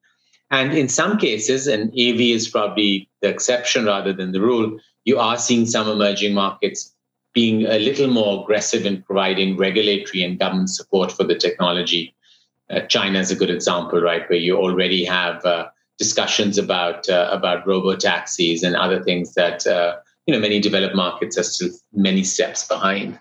And 0.50 0.76
in 0.76 0.88
some 0.88 1.18
cases, 1.18 1.66
and 1.66 1.90
AV 1.90 2.20
is 2.20 2.48
probably 2.48 3.08
the 3.20 3.28
exception 3.28 3.84
rather 3.84 4.12
than 4.12 4.32
the 4.32 4.40
rule, 4.40 4.78
you 5.04 5.18
are 5.18 5.38
seeing 5.38 5.66
some 5.66 5.88
emerging 5.88 6.34
markets 6.34 6.92
being 7.32 7.66
a 7.66 7.78
little 7.78 8.08
more 8.08 8.42
aggressive 8.42 8.86
in 8.86 9.02
providing 9.02 9.56
regulatory 9.56 10.22
and 10.22 10.38
government 10.38 10.70
support 10.70 11.12
for 11.12 11.24
the 11.24 11.34
technology. 11.34 12.14
Uh, 12.70 12.80
China 12.80 13.18
is 13.18 13.30
a 13.30 13.36
good 13.36 13.50
example, 13.50 14.00
right, 14.00 14.28
where 14.30 14.38
you 14.38 14.56
already 14.56 15.04
have 15.04 15.44
uh, 15.44 15.68
discussions 15.98 16.58
about 16.58 17.08
uh, 17.08 17.28
about 17.30 17.66
robo 17.66 17.96
taxis 17.96 18.62
and 18.62 18.76
other 18.76 19.02
things 19.02 19.34
that 19.34 19.66
uh, 19.66 19.96
you 20.26 20.34
know 20.34 20.40
many 20.40 20.60
developed 20.60 20.94
markets 20.94 21.38
are 21.38 21.42
still 21.42 21.70
many 21.92 22.24
steps 22.24 22.66
behind. 22.66 23.18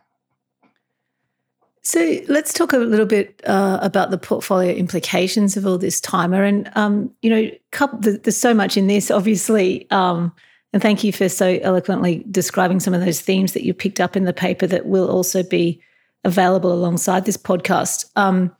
So 1.82 2.20
let's 2.28 2.52
talk 2.52 2.74
a 2.74 2.78
little 2.78 3.06
bit 3.06 3.42
uh, 3.46 3.78
about 3.80 4.10
the 4.10 4.18
portfolio 4.18 4.74
implications 4.74 5.56
of 5.56 5.68
all 5.68 5.78
this 5.78 6.02
Taimur. 6.02 6.48
And 6.48 6.72
um, 6.76 7.14
you 7.22 7.30
know, 7.30 7.52
couple, 7.72 8.00
there's 8.00 8.36
so 8.36 8.56
much 8.56 8.76
in 8.76 8.88
this, 8.88 9.12
obviously. 9.12 9.90
Um, 9.92 10.34
and 10.74 10.82
thank 10.82 11.04
you 11.04 11.14
for 11.14 11.30
so 11.30 11.60
eloquently 11.62 12.26
describing 12.32 12.80
some 12.80 12.96
of 12.96 13.02
those 13.02 13.22
themes 13.22 13.54
that 13.54 13.64
you 13.64 13.74
picked 13.74 14.02
up 14.02 14.18
in 14.18 14.26
the 14.26 14.34
paper 14.34 14.66
that 14.66 14.88
will 14.88 15.10
also 15.10 15.44
be 15.44 15.80
available 16.24 16.74
alongside 16.74 17.26
this 17.26 17.38
podcast 17.38 18.06
um, 18.16 18.54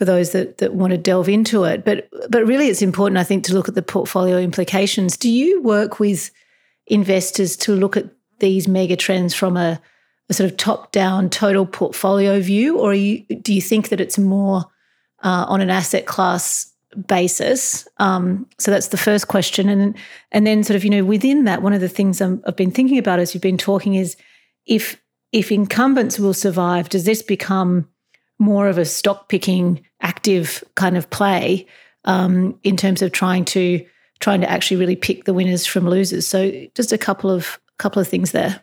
for 0.00 0.06
those 0.06 0.32
that, 0.32 0.56
that 0.56 0.72
want 0.72 0.92
to 0.92 0.96
delve 0.96 1.28
into 1.28 1.64
it. 1.64 1.84
But 1.84 2.08
but 2.30 2.46
really, 2.46 2.68
it's 2.68 2.80
important, 2.80 3.18
I 3.18 3.22
think, 3.22 3.44
to 3.44 3.52
look 3.52 3.68
at 3.68 3.74
the 3.74 3.82
portfolio 3.82 4.38
implications. 4.38 5.18
Do 5.18 5.28
you 5.28 5.60
work 5.60 6.00
with 6.00 6.30
investors 6.86 7.54
to 7.58 7.74
look 7.74 7.98
at 7.98 8.06
these 8.38 8.66
mega 8.66 8.96
trends 8.96 9.34
from 9.34 9.58
a, 9.58 9.78
a 10.30 10.32
sort 10.32 10.50
of 10.50 10.56
top 10.56 10.90
down 10.90 11.28
total 11.28 11.66
portfolio 11.66 12.40
view, 12.40 12.78
or 12.78 12.94
you, 12.94 13.26
do 13.42 13.52
you 13.52 13.60
think 13.60 13.90
that 13.90 14.00
it's 14.00 14.16
more 14.16 14.64
uh, 15.22 15.44
on 15.46 15.60
an 15.60 15.68
asset 15.68 16.06
class 16.06 16.72
basis? 17.06 17.86
Um, 17.98 18.46
so 18.56 18.70
that's 18.70 18.88
the 18.88 18.96
first 18.96 19.28
question, 19.28 19.68
and 19.68 19.94
and 20.32 20.46
then 20.46 20.64
sort 20.64 20.76
of 20.76 20.84
you 20.84 20.88
know 20.88 21.04
within 21.04 21.44
that, 21.44 21.60
one 21.60 21.74
of 21.74 21.82
the 21.82 21.90
things 21.90 22.22
i 22.22 22.28
have 22.46 22.56
been 22.56 22.70
thinking 22.70 22.96
about 22.96 23.18
as 23.18 23.34
you've 23.34 23.42
been 23.42 23.58
talking 23.58 23.96
is 23.96 24.16
if 24.64 24.98
if 25.30 25.52
incumbents 25.52 26.18
will 26.18 26.32
survive, 26.32 26.88
does 26.88 27.04
this 27.04 27.20
become 27.20 27.86
more 28.40 28.68
of 28.68 28.78
a 28.78 28.84
stock 28.84 29.28
picking 29.28 29.84
active 30.00 30.64
kind 30.74 30.96
of 30.96 31.08
play 31.10 31.66
um, 32.06 32.58
in 32.64 32.76
terms 32.76 33.02
of 33.02 33.12
trying 33.12 33.44
to 33.44 33.84
trying 34.18 34.40
to 34.40 34.50
actually 34.50 34.76
really 34.76 34.96
pick 34.96 35.24
the 35.24 35.34
winners 35.34 35.66
from 35.66 35.88
losers? 35.88 36.26
So 36.26 36.50
just 36.74 36.92
a 36.92 36.98
couple 36.98 37.30
of 37.30 37.60
couple 37.78 38.02
of 38.02 38.08
things 38.08 38.32
there. 38.32 38.60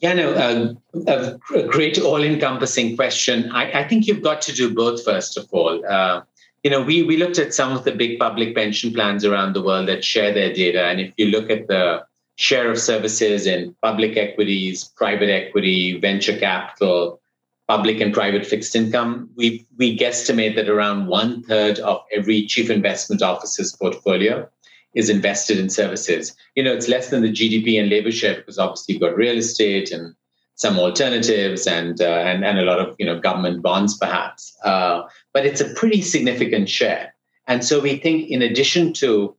Yeah, 0.00 0.12
no, 0.12 0.34
uh, 0.34 1.38
a, 1.54 1.62
great 1.68 1.98
all-encompassing 1.98 2.96
question. 2.96 3.50
I, 3.50 3.80
I, 3.80 3.88
think 3.88 4.06
you've 4.06 4.22
got 4.22 4.42
to 4.42 4.52
do 4.52 4.74
both. 4.74 5.02
First 5.02 5.38
of 5.38 5.48
all, 5.52 5.82
uh, 5.86 6.20
you 6.62 6.70
know, 6.70 6.82
we 6.82 7.02
we 7.02 7.16
looked 7.16 7.38
at 7.38 7.54
some 7.54 7.72
of 7.72 7.84
the 7.84 7.92
big 7.92 8.18
public 8.18 8.54
pension 8.54 8.92
plans 8.92 9.24
around 9.24 9.54
the 9.54 9.62
world 9.62 9.88
that 9.88 10.04
share 10.04 10.34
their 10.34 10.52
data, 10.52 10.84
and 10.84 11.00
if 11.00 11.14
you 11.16 11.26
look 11.26 11.48
at 11.48 11.68
the 11.68 12.04
share 12.36 12.70
of 12.70 12.78
services 12.78 13.46
in 13.46 13.74
public 13.82 14.16
equities, 14.18 14.84
private 14.84 15.30
equity, 15.30 15.98
venture 15.98 16.38
capital, 16.38 17.20
public 17.68 18.00
and 18.00 18.14
private 18.14 18.46
fixed 18.46 18.76
income, 18.76 19.30
we 19.36 19.66
we 19.76 19.96
guesstimate 19.96 20.54
that 20.56 20.68
around 20.68 21.06
one 21.06 21.42
third 21.42 21.78
of 21.80 22.00
every 22.12 22.46
chief 22.46 22.70
investment 22.70 23.22
officer's 23.22 23.74
portfolio 23.74 24.48
is 24.94 25.10
invested 25.10 25.58
in 25.58 25.68
services. 25.68 26.34
You 26.54 26.62
know, 26.62 26.72
it's 26.72 26.88
less 26.88 27.10
than 27.10 27.22
the 27.22 27.32
GDP 27.32 27.78
and 27.78 27.90
labor 27.90 28.12
share 28.12 28.36
because 28.36 28.58
obviously 28.58 28.94
you've 28.94 29.02
got 29.02 29.16
real 29.16 29.36
estate 29.36 29.90
and 29.90 30.14
some 30.54 30.78
alternatives 30.78 31.66
and 31.66 32.00
uh, 32.00 32.04
and 32.04 32.44
and 32.44 32.58
a 32.58 32.62
lot 32.62 32.78
of 32.78 32.96
you 32.98 33.06
know 33.06 33.18
government 33.18 33.62
bonds 33.62 33.96
perhaps. 33.96 34.56
Uh, 34.64 35.02
but 35.32 35.44
it's 35.44 35.60
a 35.60 35.74
pretty 35.74 36.02
significant 36.02 36.68
share. 36.68 37.14
And 37.48 37.64
so 37.64 37.80
we 37.80 37.96
think, 37.96 38.28
in 38.30 38.42
addition 38.42 38.92
to 38.94 39.36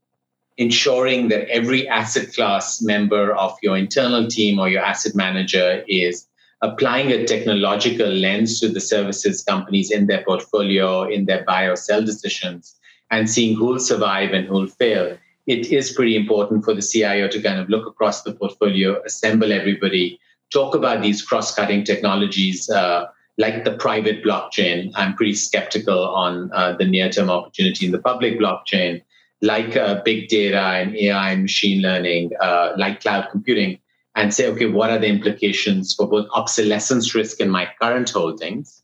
ensuring 0.58 1.28
that 1.28 1.48
every 1.50 1.88
asset 1.88 2.34
class 2.34 2.82
member 2.82 3.34
of 3.36 3.58
your 3.62 3.78
internal 3.78 4.28
team 4.28 4.60
or 4.60 4.70
your 4.70 4.82
asset 4.82 5.16
manager 5.16 5.84
is 5.88 6.27
applying 6.62 7.12
a 7.12 7.26
technological 7.26 8.08
lens 8.08 8.60
to 8.60 8.70
the 8.70 8.82
services 8.82 9.44
companies 9.44 9.92
in 9.92 10.08
their 10.08 10.24
portfolio, 10.24 11.04
in 11.04 11.26
their 11.26 11.44
buy 11.44 11.64
or 11.66 11.76
sell 11.76 12.04
decisions, 12.04 12.76
and 13.12 13.30
seeing 13.30 13.56
who'll 13.56 13.80
survive 13.80 14.32
and 14.32 14.48
who'll 14.48 14.68
fail 14.68 15.18
it 15.48 15.72
is 15.72 15.94
pretty 15.94 16.16
important 16.16 16.64
for 16.66 16.74
the 16.74 16.82
CIO 16.82 17.28
to 17.30 17.42
kind 17.42 17.60
of 17.60 17.70
look 17.70 17.88
across 17.88 18.24
the 18.24 18.34
portfolio, 18.34 19.02
assemble 19.06 19.54
everybody, 19.54 20.20
talk 20.52 20.76
about 20.76 21.02
these 21.02 21.22
cross-cutting 21.22 21.86
technologies, 21.86 22.70
uh, 22.70 23.06
like 23.38 23.64
the 23.64 23.72
private 23.78 24.24
blockchain. 24.24 24.92
I'm 24.96 25.14
pretty 25.14 25.36
skeptical 25.36 26.10
on 26.10 26.52
uh, 26.54 26.74
the 26.74 26.86
near 26.86 27.10
term 27.10 27.30
opportunity 27.30 27.86
in 27.86 27.94
the 27.94 28.00
public 28.00 28.38
blockchain, 28.38 29.02
like 29.42 29.78
uh, 29.78 30.02
big 30.04 30.28
data 30.28 30.60
and 30.60 30.96
AI 30.98 31.32
and 31.32 31.44
machine 31.44 31.82
learning, 31.82 32.32
uh, 32.42 32.74
like 32.78 33.00
cloud 33.00 33.30
computing, 33.32 33.80
and 34.18 34.34
say, 34.34 34.48
okay, 34.48 34.66
what 34.66 34.90
are 34.90 34.98
the 34.98 35.08
implications 35.08 35.94
for 35.94 36.10
both 36.10 36.28
obsolescence 36.34 37.14
risk 37.14 37.40
in 37.40 37.52
my 37.52 37.70
current 37.80 38.10
holdings? 38.10 38.82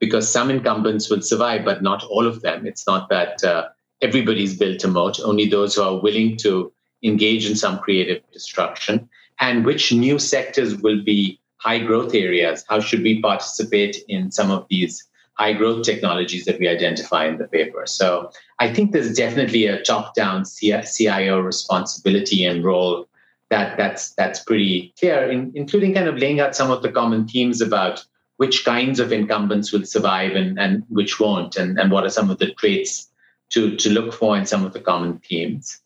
Because 0.00 0.30
some 0.30 0.50
incumbents 0.50 1.08
will 1.08 1.22
survive, 1.22 1.64
but 1.64 1.82
not 1.82 2.04
all 2.04 2.26
of 2.26 2.42
them. 2.42 2.66
It's 2.66 2.86
not 2.86 3.08
that 3.08 3.42
uh, 3.42 3.68
everybody's 4.02 4.56
built 4.56 4.84
a 4.84 4.88
moat, 4.88 5.18
only 5.18 5.48
those 5.48 5.74
who 5.74 5.82
are 5.82 5.98
willing 5.98 6.36
to 6.38 6.70
engage 7.02 7.48
in 7.48 7.56
some 7.56 7.78
creative 7.78 8.22
destruction. 8.34 9.08
And 9.40 9.64
which 9.64 9.92
new 9.94 10.18
sectors 10.18 10.76
will 10.76 11.02
be 11.02 11.40
high 11.56 11.78
growth 11.78 12.14
areas? 12.14 12.62
How 12.68 12.80
should 12.80 13.02
we 13.02 13.22
participate 13.22 13.96
in 14.08 14.30
some 14.30 14.50
of 14.50 14.66
these 14.68 15.02
high 15.38 15.54
growth 15.54 15.86
technologies 15.86 16.44
that 16.44 16.58
we 16.60 16.68
identify 16.68 17.24
in 17.26 17.38
the 17.38 17.48
paper? 17.48 17.84
So 17.86 18.30
I 18.58 18.70
think 18.74 18.92
there's 18.92 19.16
definitely 19.16 19.64
a 19.64 19.82
top 19.82 20.14
down 20.14 20.44
CIO 20.44 21.40
responsibility 21.40 22.44
and 22.44 22.62
role 22.62 23.08
that 23.50 23.76
that's 23.76 24.12
that's 24.14 24.40
pretty 24.40 24.92
clear, 24.98 25.30
in, 25.30 25.52
including 25.54 25.94
kind 25.94 26.08
of 26.08 26.18
laying 26.18 26.40
out 26.40 26.56
some 26.56 26.70
of 26.70 26.82
the 26.82 26.90
common 26.90 27.28
themes 27.28 27.60
about 27.60 28.04
which 28.38 28.64
kinds 28.64 29.00
of 29.00 29.12
incumbents 29.12 29.72
will 29.72 29.84
survive 29.84 30.32
and, 30.32 30.58
and 30.58 30.82
which 30.88 31.18
won't, 31.18 31.56
and, 31.56 31.78
and 31.78 31.90
what 31.90 32.04
are 32.04 32.10
some 32.10 32.28
of 32.28 32.38
the 32.38 32.52
traits 32.52 33.10
to, 33.48 33.76
to 33.76 33.88
look 33.88 34.12
for 34.12 34.36
in 34.36 34.44
some 34.44 34.64
of 34.64 34.72
the 34.72 34.80
common 34.80 35.18
themes. 35.20 35.80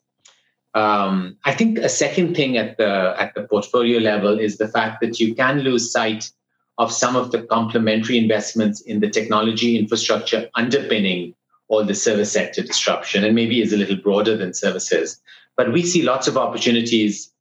Um, 0.75 1.37
I 1.45 1.53
think 1.55 1.79
a 1.79 1.89
second 1.89 2.35
thing 2.35 2.57
at 2.57 2.77
the 2.77 3.15
at 3.19 3.35
the 3.35 3.43
portfolio 3.43 3.99
level 3.99 4.39
is 4.39 4.57
the 4.57 4.69
fact 4.69 5.01
that 5.01 5.19
you 5.19 5.35
can 5.35 5.61
lose 5.61 5.91
sight 5.93 6.31
of 6.79 6.93
some 6.93 7.17
of 7.17 7.31
the 7.33 7.43
complementary 7.43 8.17
investments 8.17 8.81
in 8.81 9.01
the 9.01 9.11
technology 9.11 9.79
infrastructure 9.79 10.49
underpinning 10.55 11.35
all 11.69 11.85
the 11.85 11.95
service 11.95 12.33
sector 12.33 12.63
disruption, 12.63 13.23
and 13.25 13.35
maybe 13.35 13.61
is 13.61 13.73
a 13.73 13.77
little 13.77 13.97
broader 13.97 14.37
than 14.37 14.55
services. 14.55 15.21
But 15.57 15.73
we 15.73 15.83
see 15.83 16.03
lots 16.03 16.27
of 16.27 16.37
opportunities 16.37 17.33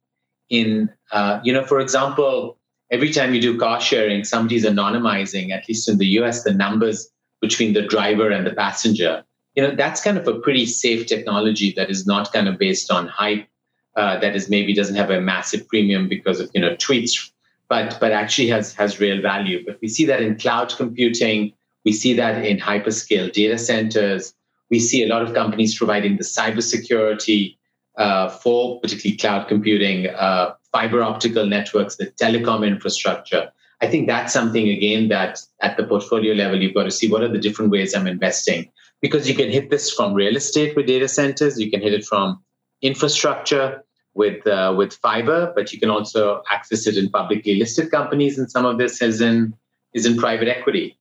in, 0.49 0.89
uh, 1.11 1.39
you 1.43 1.53
know, 1.53 1.63
for 1.63 1.79
example, 1.79 2.57
every 2.91 3.11
time 3.11 3.33
you 3.33 3.41
do 3.41 3.57
car 3.57 3.79
sharing, 3.79 4.23
somebody's 4.23 4.65
anonymizing, 4.65 5.51
at 5.51 5.67
least 5.67 5.87
in 5.87 5.97
the 5.97 6.07
US, 6.19 6.43
the 6.43 6.53
numbers 6.53 7.09
between 7.41 7.73
the 7.73 7.81
driver 7.81 8.29
and 8.29 8.45
the 8.45 8.53
passenger. 8.53 9.23
You 9.55 9.63
know 9.63 9.75
that's 9.75 10.01
kind 10.01 10.17
of 10.17 10.27
a 10.27 10.39
pretty 10.39 10.65
safe 10.65 11.07
technology 11.07 11.73
that 11.75 11.89
is 11.89 12.05
not 12.05 12.31
kind 12.31 12.47
of 12.47 12.57
based 12.57 12.91
on 12.91 13.07
hype 13.07 13.45
uh, 13.95 14.19
that 14.19 14.35
is 14.35 14.49
maybe 14.49 14.73
doesn't 14.73 14.95
have 14.95 15.09
a 15.09 15.19
massive 15.19 15.67
premium 15.67 16.07
because 16.07 16.39
of 16.39 16.49
you 16.53 16.61
know 16.61 16.75
tweets 16.75 17.31
but 17.67 17.97
but 17.99 18.11
actually 18.11 18.47
has 18.49 18.73
has 18.73 18.99
real 18.99 19.21
value. 19.21 19.63
But 19.65 19.79
we 19.81 19.87
see 19.87 20.05
that 20.05 20.21
in 20.21 20.37
cloud 20.37 20.73
computing. 20.75 21.53
We 21.85 21.93
see 21.93 22.13
that 22.13 22.45
in 22.45 22.57
hyperscale 22.57 23.31
data 23.31 23.57
centers. 23.57 24.33
We 24.69 24.79
see 24.79 25.03
a 25.03 25.07
lot 25.07 25.21
of 25.21 25.33
companies 25.33 25.77
providing 25.77 26.17
the 26.17 26.23
cybersecurity 26.23 27.57
uh, 27.99 28.29
for 28.29 28.79
particularly 28.81 29.17
cloud 29.17 29.47
computing 29.47 30.07
uh, 30.07 30.53
fiber 30.71 31.03
optical 31.03 31.45
networks 31.45 31.97
the 31.97 32.07
telecom 32.23 32.65
infrastructure 32.65 33.51
i 33.81 33.87
think 33.87 34.07
that's 34.07 34.33
something 34.33 34.69
again 34.69 35.09
that 35.09 35.39
at 35.61 35.77
the 35.77 35.83
portfolio 35.83 36.33
level 36.33 36.61
you've 36.61 36.73
got 36.73 36.83
to 36.83 36.91
see 36.91 37.07
what 37.11 37.21
are 37.21 37.31
the 37.31 37.37
different 37.37 37.71
ways 37.71 37.93
i'm 37.93 38.07
investing 38.07 38.69
because 39.01 39.29
you 39.29 39.35
can 39.35 39.49
hit 39.49 39.69
this 39.69 39.91
from 39.91 40.13
real 40.13 40.35
estate 40.35 40.75
with 40.75 40.87
data 40.87 41.07
centers, 41.07 41.59
you 41.59 41.71
can 41.71 41.81
hit 41.81 41.93
it 41.93 42.05
from 42.05 42.41
infrastructure 42.81 43.83
with 44.13 44.45
uh, 44.47 44.73
with 44.75 44.93
fiber, 44.93 45.53
but 45.55 45.71
you 45.71 45.79
can 45.79 45.89
also 45.89 46.41
access 46.51 46.87
it 46.87 46.97
in 46.97 47.09
publicly 47.09 47.55
listed 47.55 47.91
companies, 47.91 48.37
and 48.37 48.51
some 48.51 48.65
of 48.65 48.77
this 48.77 49.01
is 49.01 49.21
in 49.21 49.53
is 49.93 50.05
in 50.05 50.17
private 50.17 50.47
equity. 50.47 50.97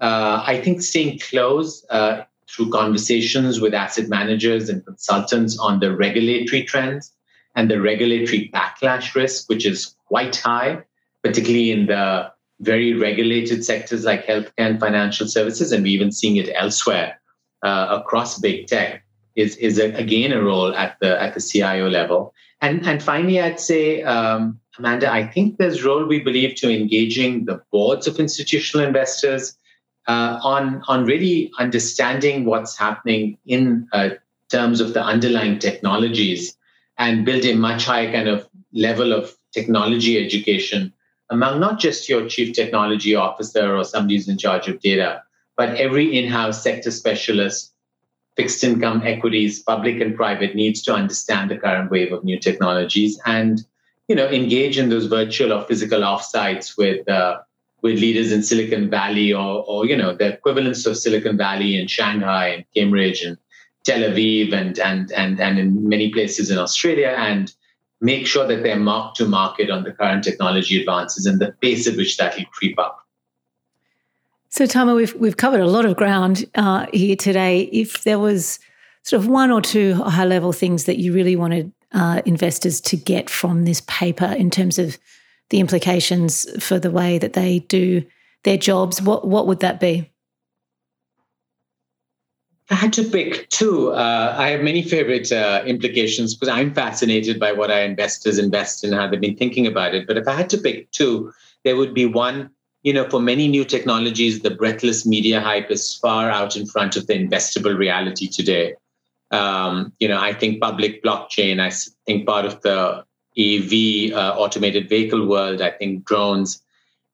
Uh, 0.00 0.42
I 0.46 0.60
think 0.60 0.82
staying 0.82 1.18
close 1.18 1.84
uh, 1.90 2.22
through 2.50 2.70
conversations 2.70 3.60
with 3.60 3.74
asset 3.74 4.08
managers 4.08 4.68
and 4.68 4.84
consultants 4.84 5.58
on 5.58 5.80
the 5.80 5.94
regulatory 5.94 6.64
trends 6.64 7.12
and 7.54 7.70
the 7.70 7.80
regulatory 7.80 8.50
backlash 8.52 9.14
risk, 9.14 9.48
which 9.48 9.66
is 9.66 9.94
quite 10.06 10.36
high, 10.36 10.82
particularly 11.22 11.70
in 11.70 11.86
the 11.86 12.30
very 12.60 12.92
regulated 12.94 13.64
sectors 13.64 14.04
like 14.04 14.26
healthcare 14.26 14.52
and 14.58 14.80
financial 14.80 15.26
services, 15.26 15.72
and 15.72 15.82
we're 15.82 15.88
even 15.88 16.12
seeing 16.12 16.36
it 16.36 16.50
elsewhere 16.54 17.20
uh, 17.62 18.00
across 18.00 18.38
big 18.38 18.66
tech 18.66 19.02
is 19.36 19.56
is 19.56 19.78
a, 19.78 19.92
again 19.94 20.32
a 20.32 20.42
role 20.42 20.74
at 20.74 20.96
the 21.00 21.20
at 21.22 21.34
the 21.34 21.40
CIO 21.40 21.88
level. 21.88 22.34
And 22.60 22.86
and 22.86 23.02
finally, 23.02 23.40
I'd 23.40 23.60
say, 23.60 24.02
um, 24.02 24.60
Amanda, 24.78 25.10
I 25.10 25.26
think 25.26 25.56
there's 25.56 25.84
role 25.84 26.04
we 26.04 26.20
believe 26.20 26.54
to 26.56 26.70
engaging 26.70 27.46
the 27.46 27.62
boards 27.72 28.06
of 28.06 28.18
institutional 28.18 28.86
investors 28.86 29.56
uh, 30.06 30.40
on 30.42 30.82
on 30.88 31.04
really 31.04 31.50
understanding 31.58 32.44
what's 32.44 32.76
happening 32.76 33.38
in 33.46 33.88
uh, 33.92 34.10
terms 34.50 34.80
of 34.80 34.94
the 34.94 35.02
underlying 35.02 35.58
technologies 35.58 36.56
and 36.98 37.24
build 37.24 37.44
a 37.44 37.54
much 37.54 37.84
higher 37.84 38.12
kind 38.12 38.28
of 38.28 38.48
level 38.72 39.12
of 39.12 39.36
technology 39.52 40.24
education 40.24 40.92
among 41.30 41.60
not 41.60 41.78
just 41.78 42.08
your 42.08 42.28
chief 42.28 42.52
technology 42.52 43.14
officer 43.14 43.76
or 43.76 43.84
somebody 43.84 44.16
who's 44.16 44.28
in 44.28 44.36
charge 44.36 44.68
of 44.68 44.80
data, 44.80 45.22
but 45.56 45.76
every 45.76 46.18
in-house 46.18 46.62
sector 46.62 46.90
specialist 46.90 47.72
fixed 48.36 48.62
income 48.64 49.02
equities 49.04 49.62
public 49.62 50.00
and 50.00 50.16
private 50.16 50.54
needs 50.54 50.82
to 50.82 50.94
understand 50.94 51.50
the 51.50 51.56
current 51.56 51.90
wave 51.90 52.12
of 52.12 52.24
new 52.24 52.38
technologies 52.38 53.20
and 53.26 53.64
you 54.08 54.14
know 54.14 54.28
engage 54.28 54.78
in 54.78 54.88
those 54.88 55.06
virtual 55.06 55.52
or 55.52 55.64
physical 55.64 56.00
offsites 56.00 56.76
with 56.78 57.08
uh, 57.08 57.38
with 57.82 57.98
leaders 57.98 58.32
in 58.32 58.42
silicon 58.42 58.90
valley 58.90 59.32
or, 59.32 59.64
or 59.66 59.86
you 59.86 59.96
know 59.96 60.14
the 60.14 60.34
equivalents 60.34 60.86
of 60.86 60.96
silicon 60.96 61.36
valley 61.36 61.78
in 61.78 61.86
shanghai 61.86 62.48
and 62.48 62.64
cambridge 62.74 63.22
and 63.22 63.36
tel 63.84 64.00
aviv 64.00 64.52
and 64.52 64.78
and 64.78 65.12
and, 65.12 65.40
and 65.40 65.58
in 65.58 65.88
many 65.88 66.10
places 66.12 66.50
in 66.50 66.58
australia 66.58 67.14
and 67.18 67.54
make 68.00 68.26
sure 68.26 68.46
that 68.46 68.62
they're 68.62 68.78
marked 68.78 69.16
to 69.16 69.26
market 69.26 69.70
on 69.70 69.84
the 69.84 69.92
current 69.92 70.24
technology 70.24 70.80
advances 70.80 71.26
and 71.26 71.40
the 71.40 71.52
pace 71.60 71.86
at 71.86 71.96
which 71.96 72.16
that 72.16 72.36
will 72.36 72.44
creep 72.52 72.78
up 72.78 73.06
so, 74.52 74.64
Taimur, 74.66 74.96
we've 74.96 75.14
we've 75.14 75.36
covered 75.36 75.60
a 75.60 75.68
lot 75.68 75.84
of 75.84 75.94
ground 75.94 76.44
uh, 76.56 76.86
here 76.92 77.14
today. 77.14 77.68
If 77.72 78.02
there 78.02 78.18
was 78.18 78.58
sort 79.04 79.22
of 79.22 79.28
one 79.28 79.52
or 79.52 79.60
two 79.60 79.94
high 79.94 80.24
level 80.24 80.52
things 80.52 80.84
that 80.84 80.98
you 80.98 81.12
really 81.12 81.36
wanted 81.36 81.72
uh, 81.92 82.22
investors 82.26 82.80
to 82.80 82.96
get 82.96 83.30
from 83.30 83.64
this 83.64 83.82
paper 83.86 84.26
in 84.26 84.50
terms 84.50 84.78
of 84.78 84.98
the 85.50 85.60
implications 85.60 86.46
for 86.62 86.78
the 86.78 86.90
way 86.90 87.18
that 87.18 87.34
they 87.34 87.60
do 87.60 88.04
their 88.44 88.56
jobs, 88.56 89.02
what 89.02 89.26
what 89.26 89.46
would 89.46 89.60
that 89.60 89.80
be? 89.80 90.10
I 92.70 92.74
had 92.74 92.92
to 92.94 93.04
pick 93.04 93.48
two. 93.50 93.90
Uh, 93.90 94.34
I 94.38 94.50
have 94.50 94.60
many 94.60 94.82
favorite 94.82 95.32
uh, 95.32 95.62
implications 95.66 96.36
because 96.36 96.48
I'm 96.48 96.72
fascinated 96.72 97.40
by 97.40 97.52
what 97.52 97.70
our 97.70 97.80
investors 97.80 98.38
invest 98.38 98.84
in, 98.84 98.92
how 98.92 99.08
they've 99.08 99.20
been 99.20 99.36
thinking 99.36 99.66
about 99.66 99.92
it. 99.92 100.06
But 100.06 100.16
if 100.16 100.28
I 100.28 100.34
had 100.34 100.48
to 100.50 100.58
pick 100.58 100.90
two, 100.92 101.32
there 101.64 101.76
would 101.76 101.94
be 101.94 102.06
one 102.06 102.50
you 102.82 102.94
know, 102.94 103.08
for 103.08 103.20
many 103.20 103.46
new 103.46 103.64
technologies, 103.64 104.40
the 104.40 104.50
breathless 104.50 105.04
media 105.04 105.40
hype 105.40 105.70
is 105.70 105.94
far 105.94 106.30
out 106.30 106.56
in 106.56 106.66
front 106.66 106.96
of 106.96 107.06
the 107.06 107.14
investable 107.14 107.76
reality 107.76 108.26
today. 108.26 108.74
Um, 109.30 109.92
you 109.98 110.08
know, 110.08 110.18
I 110.18 110.32
think 110.32 110.60
public 110.60 111.02
blockchain, 111.02 111.60
I 111.60 111.70
think 112.06 112.26
part 112.26 112.46
of 112.46 112.60
the 112.62 113.04
EV 113.38 114.12
uh, 114.12 114.34
automated 114.36 114.88
vehicle 114.88 115.26
world, 115.26 115.60
I 115.60 115.70
think 115.70 116.04
drones. 116.04 116.62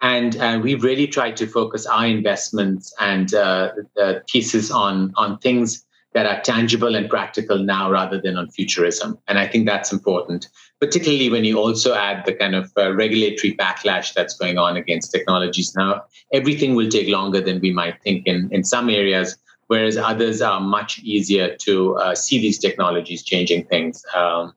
And, 0.01 0.37
and 0.37 0.63
we 0.63 0.75
really 0.75 1.07
try 1.07 1.31
to 1.33 1.47
focus 1.47 1.87
our 1.87 2.07
investments 2.07 2.95
and 3.01 3.33
uh, 3.35 3.73
the 3.95 4.23
thesis 4.31 4.71
on, 4.71 5.13
on 5.17 5.39
things 5.39 5.85
that 6.13 6.27
are 6.27 6.41
tangible 6.43 6.95
and 6.95 7.09
practical 7.09 7.59
now 7.59 7.91
rather 7.91 8.21
than 8.21 8.37
on 8.37 8.51
futurism. 8.51 9.19
And 9.29 9.39
I 9.39 9.47
think 9.47 9.67
that's 9.67 9.93
important 9.93 10.49
particularly 10.81 11.31
when 11.31 11.45
you 11.45 11.59
also 11.59 11.95
add 11.95 12.25
the 12.27 12.35
kind 12.35 12.55
of 12.55 12.71
uh, 12.77 12.93
regulatory 12.93 13.55
backlash 13.55 14.13
that's 14.13 14.37
going 14.37 14.59
on 14.59 14.77
against 14.77 15.11
technologies. 15.11 15.75
Now, 15.75 16.05
everything 16.33 16.75
will 16.75 16.89
take 16.89 17.09
longer 17.09 17.41
than 17.41 17.61
we 17.61 17.73
might 17.73 18.03
think 18.03 18.27
in, 18.27 18.49
in 18.53 18.63
some 18.63 18.91
areas, 18.91 19.39
whereas 19.69 19.97
others 19.97 20.43
are 20.43 20.61
much 20.61 20.99
easier 21.01 21.57
to 21.63 21.97
uh, 21.97 22.15
see 22.15 22.39
these 22.39 22.59
technologies 22.59 23.23
changing 23.23 23.67
things. 23.67 24.05
Um, 24.15 24.55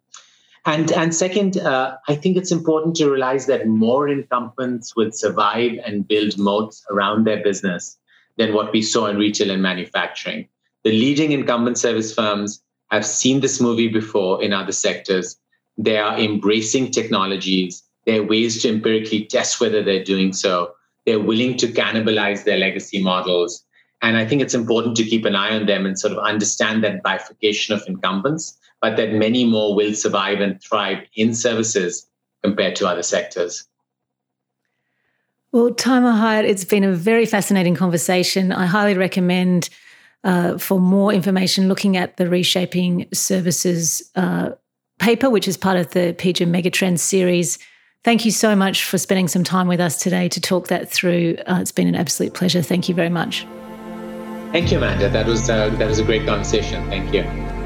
and, 0.73 0.91
and 0.91 1.15
second, 1.15 1.57
uh, 1.57 1.97
I 2.07 2.15
think 2.15 2.37
it's 2.37 2.51
important 2.51 2.95
to 2.97 3.09
realize 3.09 3.45
that 3.47 3.67
more 3.67 4.07
incumbents 4.07 4.95
will 4.95 5.11
survive 5.11 5.73
and 5.85 6.07
build 6.07 6.37
moats 6.37 6.85
around 6.91 7.25
their 7.25 7.43
business 7.43 7.97
than 8.37 8.53
what 8.53 8.71
we 8.71 8.81
saw 8.81 9.07
in 9.07 9.17
retail 9.17 9.51
and 9.51 9.61
manufacturing. 9.61 10.47
The 10.83 10.91
leading 10.91 11.31
incumbent 11.31 11.77
service 11.77 12.13
firms 12.13 12.61
have 12.91 13.05
seen 13.05 13.41
this 13.41 13.59
movie 13.59 13.89
before 13.89 14.41
in 14.43 14.53
other 14.53 14.71
sectors 14.71 15.37
they 15.79 15.97
are 15.97 16.19
embracing 16.19 16.91
technologies. 16.91 17.83
There 18.05 18.19
are 18.19 18.25
ways 18.25 18.61
to 18.61 18.69
empirically 18.69 19.25
test 19.25 19.61
whether 19.61 19.81
they're 19.81 20.03
doing 20.03 20.33
so. 20.33 20.73
They're 21.05 21.21
willing 21.21 21.55
to 21.57 21.67
cannibalize 21.67 22.43
their 22.43 22.57
legacy 22.57 23.01
models. 23.01 23.63
And 24.01 24.17
I 24.17 24.25
think 24.25 24.41
it's 24.41 24.53
important 24.53 24.97
to 24.97 25.05
keep 25.05 25.23
an 25.23 25.35
eye 25.35 25.55
on 25.55 25.65
them 25.65 25.85
and 25.85 25.97
sort 25.97 26.11
of 26.11 26.19
understand 26.19 26.83
that 26.83 27.01
bifurcation 27.01 27.73
of 27.75 27.83
incumbents, 27.87 28.57
but 28.81 28.97
that 28.97 29.13
many 29.13 29.45
more 29.45 29.75
will 29.75 29.93
survive 29.93 30.39
and 30.39 30.61
thrive 30.61 30.99
in 31.15 31.33
services 31.33 32.07
compared 32.43 32.75
to 32.77 32.87
other 32.87 33.03
sectors. 33.03 33.65
Well, 35.51 35.71
Taimur 35.71 36.13
Hayat, 36.13 36.43
it's 36.43 36.63
been 36.63 36.83
a 36.83 36.93
very 36.93 37.25
fascinating 37.25 37.75
conversation. 37.75 38.51
I 38.51 38.65
highly 38.67 38.95
recommend 38.95 39.69
uh, 40.23 40.57
for 40.57 40.79
more 40.79 41.11
information 41.11 41.67
looking 41.67 41.97
at 41.97 42.17
the 42.17 42.29
Reshaping 42.29 43.07
Services 43.13 44.09
uh, 44.15 44.51
paper, 44.99 45.29
which 45.29 45.47
is 45.47 45.57
part 45.57 45.77
of 45.77 45.91
the 45.91 46.13
PGIM 46.19 46.49
Megatrends 46.49 46.99
series. 46.99 47.57
Thank 48.03 48.25
you 48.25 48.31
so 48.31 48.55
much 48.55 48.85
for 48.85 48.97
spending 48.97 49.27
some 49.27 49.43
time 49.43 49.67
with 49.67 49.79
us 49.79 49.99
today 49.99 50.29
to 50.29 50.39
talk 50.39 50.67
that 50.67 50.89
through. 50.89 51.37
Uh, 51.47 51.59
it's 51.61 51.71
been 51.71 51.87
an 51.87 51.95
absolute 51.95 52.33
pleasure. 52.33 52.61
Thank 52.61 52.87
you 52.87 52.95
very 52.95 53.09
much. 53.09 53.45
Thank 54.51 54.71
you, 54.71 54.77
Amanda. 54.77 55.09
That 55.09 55.25
was 55.25 55.49
uh, 55.49 55.69
that 55.69 55.87
was 55.87 55.99
a 55.99 56.03
great 56.03 56.25
conversation. 56.25 56.87
Thank 56.89 57.13
you. 57.13 57.58